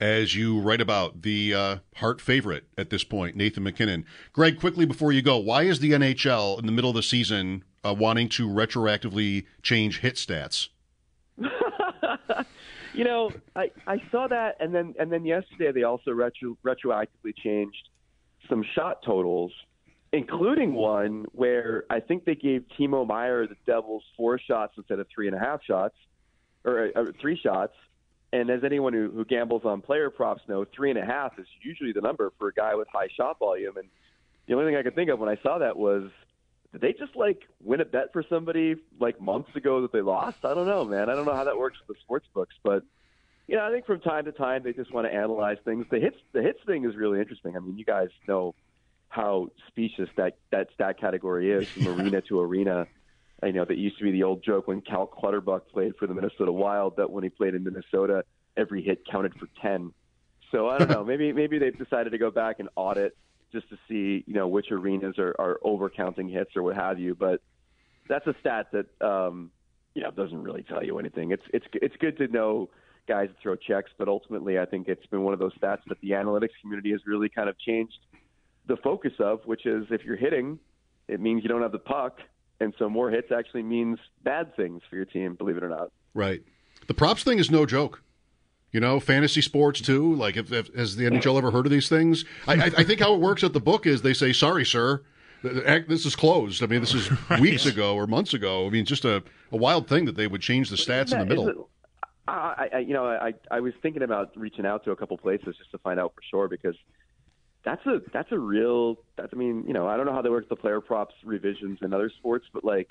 As 0.00 0.36
you 0.36 0.60
write 0.60 0.80
about 0.80 1.22
the 1.22 1.54
uh, 1.54 1.76
Hart 1.96 2.20
favorite 2.20 2.64
at 2.76 2.90
this 2.90 3.02
point, 3.02 3.34
Nathan 3.34 3.64
MacKinnon. 3.64 4.04
Greg, 4.32 4.60
quickly 4.60 4.86
before 4.86 5.12
you 5.12 5.22
go, 5.22 5.38
why 5.38 5.64
is 5.64 5.80
the 5.80 5.90
NHL 5.90 6.58
in 6.58 6.66
the 6.66 6.72
middle 6.72 6.90
of 6.90 6.96
the 6.96 7.02
season 7.02 7.64
uh, 7.84 7.94
wanting 7.94 8.28
to 8.30 8.48
retroactively 8.48 9.46
change 9.62 10.00
hit 10.00 10.14
stats? 10.14 10.68
you 12.94 13.04
know, 13.04 13.32
I, 13.56 13.70
I 13.86 14.00
saw 14.12 14.28
that, 14.28 14.56
and 14.60 14.72
then 14.72 14.94
and 15.00 15.10
then 15.10 15.24
yesterday 15.24 15.72
they 15.72 15.82
also 15.82 16.12
retro, 16.12 16.56
retroactively 16.64 17.36
changed 17.36 17.88
some 18.48 18.64
shot 18.74 19.02
totals 19.04 19.52
including 20.12 20.74
one 20.74 21.26
where 21.32 21.84
I 21.90 22.00
think 22.00 22.24
they 22.24 22.34
gave 22.34 22.64
Timo 22.78 23.06
Meier 23.06 23.46
the 23.46 23.56
Devils 23.66 24.04
four 24.16 24.38
shots 24.38 24.74
instead 24.76 24.98
of 24.98 25.06
three 25.14 25.26
and 25.26 25.36
a 25.36 25.38
half 25.38 25.62
shots, 25.62 25.94
or, 26.64 26.90
or 26.94 27.12
three 27.20 27.38
shots. 27.38 27.74
And 28.32 28.50
as 28.50 28.62
anyone 28.62 28.92
who, 28.92 29.10
who 29.10 29.24
gambles 29.24 29.62
on 29.64 29.80
player 29.80 30.10
props 30.10 30.42
know, 30.48 30.66
three 30.74 30.90
and 30.90 30.98
a 30.98 31.04
half 31.04 31.38
is 31.38 31.46
usually 31.62 31.92
the 31.92 32.00
number 32.00 32.32
for 32.38 32.48
a 32.48 32.52
guy 32.52 32.74
with 32.74 32.88
high 32.88 33.08
shot 33.16 33.38
volume. 33.38 33.76
And 33.76 33.88
the 34.46 34.54
only 34.54 34.66
thing 34.66 34.76
I 34.76 34.82
could 34.82 34.94
think 34.94 35.10
of 35.10 35.18
when 35.18 35.28
I 35.28 35.38
saw 35.42 35.58
that 35.58 35.76
was, 35.76 36.10
did 36.72 36.82
they 36.82 36.92
just 36.92 37.16
like 37.16 37.42
win 37.62 37.80
a 37.80 37.86
bet 37.86 38.12
for 38.12 38.22
somebody 38.28 38.76
like 39.00 39.20
months 39.20 39.54
ago 39.56 39.80
that 39.82 39.92
they 39.92 40.02
lost? 40.02 40.44
I 40.44 40.52
don't 40.52 40.66
know, 40.66 40.84
man. 40.84 41.08
I 41.08 41.14
don't 41.14 41.24
know 41.24 41.34
how 41.34 41.44
that 41.44 41.56
works 41.56 41.78
with 41.78 41.96
the 41.96 42.00
sports 42.02 42.26
books, 42.34 42.54
but 42.62 42.82
you 43.46 43.56
know, 43.56 43.66
I 43.66 43.70
think 43.70 43.86
from 43.86 44.00
time 44.00 44.26
to 44.26 44.32
time 44.32 44.62
they 44.62 44.74
just 44.74 44.92
want 44.92 45.06
to 45.06 45.14
analyze 45.14 45.56
things. 45.64 45.86
The 45.90 45.98
hits, 45.98 46.18
the 46.32 46.42
hits 46.42 46.60
thing 46.66 46.84
is 46.84 46.94
really 46.96 47.18
interesting. 47.18 47.56
I 47.56 47.60
mean, 47.60 47.78
you 47.78 47.84
guys 47.86 48.10
know 48.26 48.54
how 49.08 49.48
specious 49.68 50.10
that 50.16 50.36
that 50.50 50.68
stat 50.74 51.00
category 51.00 51.50
is 51.50 51.66
from 51.66 51.88
arena 51.88 52.20
to 52.22 52.40
arena. 52.40 52.86
I 53.42 53.50
know 53.50 53.64
that 53.64 53.78
used 53.78 53.98
to 53.98 54.04
be 54.04 54.10
the 54.10 54.24
old 54.24 54.42
joke 54.42 54.66
when 54.68 54.80
Cal 54.80 55.06
Clutterbuck 55.06 55.68
played 55.68 55.94
for 55.96 56.06
the 56.06 56.14
Minnesota 56.14 56.50
Wild 56.50 56.96
that 56.96 57.10
when 57.10 57.22
he 57.22 57.30
played 57.30 57.54
in 57.54 57.62
Minnesota, 57.62 58.24
every 58.56 58.82
hit 58.82 59.06
counted 59.06 59.34
for 59.34 59.48
ten. 59.62 59.92
So 60.50 60.68
I 60.68 60.78
don't 60.78 60.90
know. 60.90 61.04
Maybe 61.06 61.32
maybe 61.32 61.58
they've 61.58 61.76
decided 61.76 62.10
to 62.10 62.18
go 62.18 62.30
back 62.30 62.56
and 62.58 62.68
audit 62.74 63.16
just 63.52 63.68
to 63.70 63.78
see 63.88 64.24
you 64.26 64.34
know 64.34 64.48
which 64.48 64.72
arenas 64.72 65.18
are, 65.18 65.34
are 65.38 65.58
overcounting 65.64 66.30
hits 66.30 66.56
or 66.56 66.62
what 66.62 66.74
have 66.74 66.98
you. 66.98 67.14
But 67.14 67.40
that's 68.08 68.26
a 68.26 68.34
stat 68.40 68.68
that 68.72 69.06
um, 69.06 69.50
you 69.94 70.02
know 70.02 70.10
doesn't 70.10 70.42
really 70.42 70.64
tell 70.64 70.84
you 70.84 70.98
anything. 70.98 71.30
It's 71.30 71.44
it's 71.52 71.66
it's 71.74 71.96
good 71.96 72.18
to 72.18 72.26
know 72.28 72.70
guys 73.06 73.28
that 73.28 73.36
throw 73.40 73.56
checks, 73.56 73.90
but 73.98 74.08
ultimately 74.08 74.58
I 74.58 74.66
think 74.66 74.88
it's 74.88 75.06
been 75.06 75.22
one 75.22 75.32
of 75.32 75.38
those 75.38 75.54
stats 75.54 75.80
that 75.88 76.00
the 76.00 76.10
analytics 76.10 76.50
community 76.60 76.90
has 76.90 77.06
really 77.06 77.28
kind 77.28 77.48
of 77.48 77.58
changed 77.58 77.98
the 78.66 78.76
focus 78.76 79.12
of, 79.18 79.40
which 79.46 79.64
is 79.64 79.86
if 79.90 80.04
you're 80.04 80.16
hitting, 80.16 80.58
it 81.08 81.20
means 81.20 81.42
you 81.42 81.48
don't 81.48 81.62
have 81.62 81.72
the 81.72 81.78
puck, 81.78 82.18
and 82.60 82.74
so 82.78 82.88
more 82.88 83.10
hits 83.10 83.30
actually 83.30 83.62
means 83.62 83.98
bad 84.22 84.54
things 84.56 84.82
for 84.88 84.96
your 84.96 85.04
team. 85.04 85.34
Believe 85.34 85.56
it 85.56 85.62
or 85.62 85.68
not. 85.68 85.90
Right. 86.14 86.42
The 86.86 86.94
props 86.94 87.22
thing 87.22 87.38
is 87.38 87.50
no 87.50 87.66
joke. 87.66 88.02
You 88.72 88.80
know, 88.80 89.00
fantasy 89.00 89.40
sports 89.40 89.80
too. 89.80 90.14
Like, 90.14 90.36
if, 90.36 90.52
if 90.52 90.74
has 90.74 90.96
the 90.96 91.06
NHL 91.06 91.38
ever 91.38 91.50
heard 91.50 91.64
of 91.64 91.72
these 91.72 91.88
things? 91.88 92.26
I, 92.46 92.54
I, 92.54 92.64
I 92.64 92.84
think 92.84 93.00
how 93.00 93.14
it 93.14 93.20
works 93.20 93.42
at 93.42 93.54
the 93.54 93.60
book 93.60 93.86
is 93.86 94.02
they 94.02 94.12
say, 94.12 94.32
"Sorry, 94.34 94.64
sir, 94.66 95.02
this 95.42 96.04
is 96.04 96.14
closed." 96.14 96.62
I 96.62 96.66
mean, 96.66 96.80
this 96.80 96.92
is 96.92 97.10
right. 97.30 97.40
weeks 97.40 97.64
ago 97.64 97.94
or 97.94 98.06
months 98.06 98.34
ago. 98.34 98.66
I 98.66 98.70
mean, 98.70 98.84
just 98.84 99.06
a, 99.06 99.22
a 99.52 99.56
wild 99.56 99.88
thing 99.88 100.04
that 100.04 100.16
they 100.16 100.26
would 100.26 100.42
change 100.42 100.68
the 100.68 100.76
stats 100.76 101.12
in 101.12 101.20
the 101.20 101.24
middle. 101.24 101.70
I, 102.26 102.68
I, 102.74 102.78
you 102.80 102.92
know, 102.92 103.06
I, 103.06 103.32
I 103.50 103.60
was 103.60 103.72
thinking 103.80 104.02
about 104.02 104.36
reaching 104.36 104.66
out 104.66 104.84
to 104.84 104.90
a 104.90 104.96
couple 104.96 105.16
places 105.16 105.56
just 105.56 105.70
to 105.70 105.78
find 105.78 105.98
out 105.98 106.12
for 106.14 106.20
sure 106.30 106.46
because 106.46 106.76
that's 107.68 107.84
a 107.84 108.00
that's 108.14 108.32
a 108.32 108.38
real. 108.38 108.96
That's 109.16 109.28
I 109.32 109.36
mean, 109.36 109.64
you 109.66 109.74
know, 109.74 109.86
I 109.86 109.98
don't 109.98 110.06
know 110.06 110.14
how 110.14 110.22
they 110.22 110.30
work 110.30 110.48
the 110.48 110.56
player 110.56 110.80
props 110.80 111.14
revisions 111.22 111.80
in 111.82 111.92
other 111.92 112.10
sports, 112.18 112.46
but 112.50 112.64
like 112.64 112.88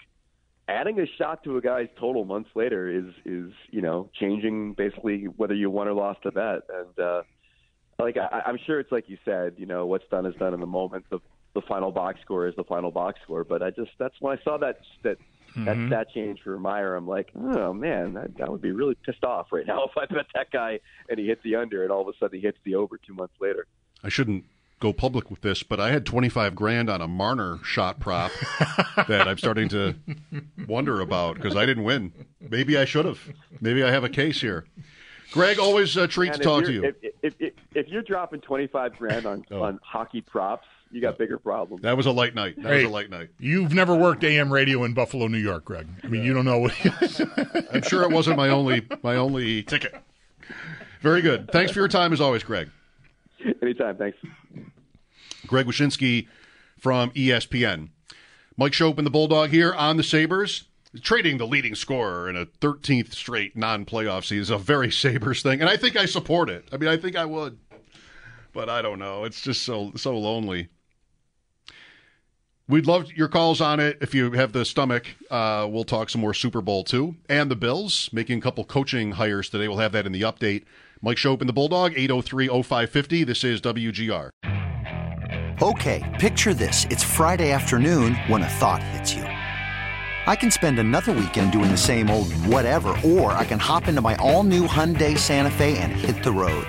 adding 0.67 0.99
a 0.99 1.05
shot 1.17 1.43
to 1.45 1.57
a 1.57 1.61
guy's 1.61 1.87
total 1.99 2.25
months 2.25 2.51
later 2.53 2.87
is 2.87 3.11
is 3.25 3.51
you 3.71 3.81
know 3.81 4.09
changing 4.19 4.73
basically 4.73 5.25
whether 5.25 5.55
you 5.55 5.71
won 5.71 5.87
or 5.87 5.93
lost 5.93 6.19
a 6.25 6.31
bet, 6.31 6.61
and 6.71 6.99
uh, 6.99 7.23
like 7.97 8.17
I, 8.17 8.43
I'm 8.45 8.59
sure 8.67 8.79
it's 8.79 8.91
like 8.91 9.09
you 9.09 9.17
said, 9.25 9.55
you 9.57 9.65
know, 9.65 9.87
what's 9.87 10.07
done 10.11 10.27
is 10.27 10.35
done 10.35 10.53
in 10.53 10.59
the 10.59 10.67
moment. 10.67 11.05
The 11.09 11.19
the 11.55 11.61
final 11.61 11.91
box 11.91 12.19
score 12.21 12.47
is 12.47 12.55
the 12.55 12.63
final 12.63 12.91
box 12.91 13.19
score, 13.23 13.43
but 13.43 13.63
I 13.63 13.71
just 13.71 13.91
that's 13.97 14.15
when 14.19 14.37
I 14.37 14.43
saw 14.43 14.59
that 14.59 14.81
that 15.01 15.17
mm-hmm. 15.55 15.89
that 15.89 16.11
change 16.11 16.39
for 16.43 16.59
Meier. 16.59 16.93
I'm 16.93 17.07
like, 17.07 17.31
oh 17.35 17.73
man, 17.73 18.13
that, 18.13 18.37
that 18.37 18.51
would 18.51 18.61
be 18.61 18.73
really 18.73 18.95
pissed 19.03 19.23
off 19.23 19.47
right 19.51 19.65
now 19.65 19.85
if 19.89 19.97
I 19.97 20.05
bet 20.05 20.27
that 20.35 20.51
guy 20.51 20.81
and 21.09 21.17
he 21.17 21.25
hits 21.25 21.41
the 21.43 21.55
under, 21.55 21.81
and 21.81 21.91
all 21.91 22.01
of 22.01 22.07
a 22.07 22.13
sudden 22.19 22.39
he 22.39 22.45
hits 22.45 22.59
the 22.63 22.75
over 22.75 22.99
two 22.99 23.15
months 23.15 23.33
later. 23.41 23.65
I 24.03 24.09
shouldn't 24.09 24.45
go 24.79 24.93
public 24.93 25.31
with 25.31 25.41
this, 25.41 25.63
but 25.63 25.79
I 25.79 25.91
had 25.91 26.05
25 26.05 26.55
grand 26.55 26.89
on 26.89 27.01
a 27.01 27.07
Marner 27.07 27.59
shot 27.63 27.99
prop 27.99 28.31
that 29.07 29.27
I'm 29.27 29.37
starting 29.37 29.69
to 29.69 29.95
wonder 30.67 31.01
about 31.01 31.35
because 31.35 31.55
I 31.55 31.65
didn't 31.65 31.83
win. 31.83 32.13
Maybe 32.39 32.77
I 32.77 32.85
should 32.85 33.05
have. 33.05 33.19
Maybe 33.59 33.83
I 33.83 33.91
have 33.91 34.03
a 34.03 34.09
case 34.09 34.41
here. 34.41 34.65
Greg, 35.31 35.59
always 35.59 35.97
uh, 35.97 36.03
a 36.03 36.07
treat 36.07 36.33
to 36.33 36.39
talk 36.39 36.63
to 36.65 36.71
you. 36.71 36.83
If, 36.85 36.95
if, 37.21 37.33
if, 37.39 37.53
if, 37.75 37.87
you're 37.89 38.01
dropping 38.01 38.41
25 38.41 38.97
grand 38.97 39.25
on, 39.25 39.45
oh. 39.51 39.61
on 39.61 39.79
hockey 39.83 40.21
props, 40.21 40.67
you 40.89 41.01
got 41.01 41.15
uh, 41.15 41.17
bigger 41.17 41.37
problems. 41.37 41.83
That 41.83 41.97
was 41.97 42.05
a 42.05 42.11
light 42.11 42.33
night. 42.33 42.55
That 42.61 42.69
hey, 42.69 42.83
was 42.83 42.85
a 42.85 42.93
light 42.93 43.09
night. 43.09 43.29
You've 43.39 43.73
never 43.73 43.93
worked 43.93 44.23
AM 44.23 44.51
radio 44.51 44.85
in 44.85 44.93
Buffalo, 44.93 45.27
New 45.27 45.37
York, 45.37 45.65
Greg. 45.65 45.87
I 46.01 46.07
mean, 46.07 46.21
yeah. 46.21 46.27
you 46.27 46.33
don't 46.33 46.45
know 46.45 46.59
what. 46.59 46.73
I'm 47.73 47.81
sure 47.81 48.03
it 48.03 48.11
wasn't 48.11 48.37
my 48.37 48.49
only 48.49 48.87
my 49.03 49.15
only 49.15 49.63
ticket. 49.63 49.95
Very 51.01 51.21
good. 51.21 51.51
Thanks 51.51 51.73
for 51.73 51.79
your 51.79 51.89
time 51.89 52.13
as 52.13 52.21
always, 52.21 52.43
Greg. 52.43 52.69
Anytime. 53.61 53.97
Thanks. 53.97 54.17
Greg 55.45 55.65
Wyshynski 55.65 56.27
from 56.77 57.11
ESPN. 57.11 57.89
Mike 58.57 58.79
and 58.79 59.05
the 59.05 59.11
Bulldog 59.11 59.51
here 59.51 59.73
on 59.73 59.97
the 59.97 60.03
Sabres. 60.03 60.63
Trading 61.01 61.37
the 61.37 61.45
leading 61.45 61.75
scorer 61.75 62.29
in 62.29 62.35
a 62.35 62.45
13th 62.45 63.13
straight 63.13 63.55
non 63.55 63.85
playoff 63.85 64.23
season 64.23 64.41
is 64.41 64.49
a 64.49 64.57
very 64.57 64.89
Sabres 64.91 65.43
thing, 65.43 65.59
and 65.61 65.69
I 65.69 65.77
think 65.77 65.95
I 65.95 66.05
support 66.05 66.49
it. 66.49 66.67
I 66.71 66.77
mean, 66.77 66.89
I 66.89 66.97
think 66.97 67.15
I 67.15 67.25
would. 67.25 67.59
But 68.53 68.69
I 68.69 68.81
don't 68.81 68.97
know. 68.97 69.25
It's 69.25 69.41
just 69.41 69.63
so 69.63 69.91
so 69.95 70.17
lonely. 70.17 70.69
We'd 72.69 72.87
love 72.87 73.11
your 73.13 73.27
calls 73.27 73.61
on 73.61 73.79
it. 73.79 73.97
If 74.01 74.15
you 74.15 74.31
have 74.31 74.53
the 74.53 74.65
stomach, 74.65 75.07
uh, 75.29 75.67
we'll 75.69 75.83
talk 75.83 76.09
some 76.09 76.21
more 76.21 76.33
Super 76.33 76.61
Bowl 76.61 76.83
too. 76.83 77.15
And 77.29 77.51
the 77.51 77.55
Bills 77.55 78.09
making 78.11 78.39
a 78.39 78.41
couple 78.41 78.63
coaching 78.63 79.11
hires 79.11 79.49
today. 79.49 79.67
We'll 79.67 79.77
have 79.77 79.91
that 79.91 80.05
in 80.05 80.11
the 80.11 80.21
update. 80.23 80.63
Mike 81.01 81.17
Schopp 81.17 81.41
and 81.41 81.49
the 81.49 81.53
Bulldog, 81.53 81.93
803 81.95 82.47
0550. 82.47 83.23
This 83.23 83.43
is 83.43 83.61
WGR. 83.61 84.29
Okay, 85.61 86.17
picture 86.19 86.53
this. 86.53 86.85
It's 86.89 87.03
Friday 87.03 87.51
afternoon 87.51 88.15
when 88.27 88.43
a 88.43 88.49
thought 88.49 88.83
hits 88.83 89.13
you. 89.13 89.23
I 89.23 90.35
can 90.35 90.51
spend 90.51 90.77
another 90.77 91.13
weekend 91.13 91.51
doing 91.51 91.71
the 91.71 91.77
same 91.77 92.09
old 92.09 92.31
whatever, 92.33 92.89
or 93.03 93.31
I 93.31 93.45
can 93.45 93.59
hop 93.59 93.87
into 93.87 94.01
my 94.01 94.15
all 94.17 94.43
new 94.43 94.67
Hyundai 94.67 95.17
Santa 95.17 95.49
Fe 95.49 95.77
and 95.77 95.91
hit 95.91 96.23
the 96.23 96.31
road. 96.31 96.67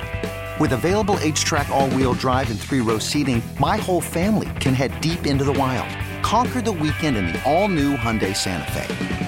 With 0.61 0.73
available 0.73 1.17
H 1.21 1.45
track, 1.45 1.69
all 1.69 1.91
wheel 1.91 2.15
drive, 2.15 2.51
and 2.51 2.59
three 2.59 2.81
row 2.81 2.99
seating, 2.99 3.43
my 3.61 3.77
whole 3.77 4.01
family 4.01 4.49
can 4.61 4.75
head 4.75 5.01
deep 5.01 5.27
into 5.27 5.45
the 5.45 5.53
wild. 5.53 5.89
Conquer 6.23 6.63
the 6.63 6.73
weekend 6.73 7.17
in 7.17 7.27
the 7.27 7.43
all 7.45 7.69
new 7.69 7.97
Hyundai 7.97 8.35
Santa 8.35 8.71
Fe. 8.73 9.28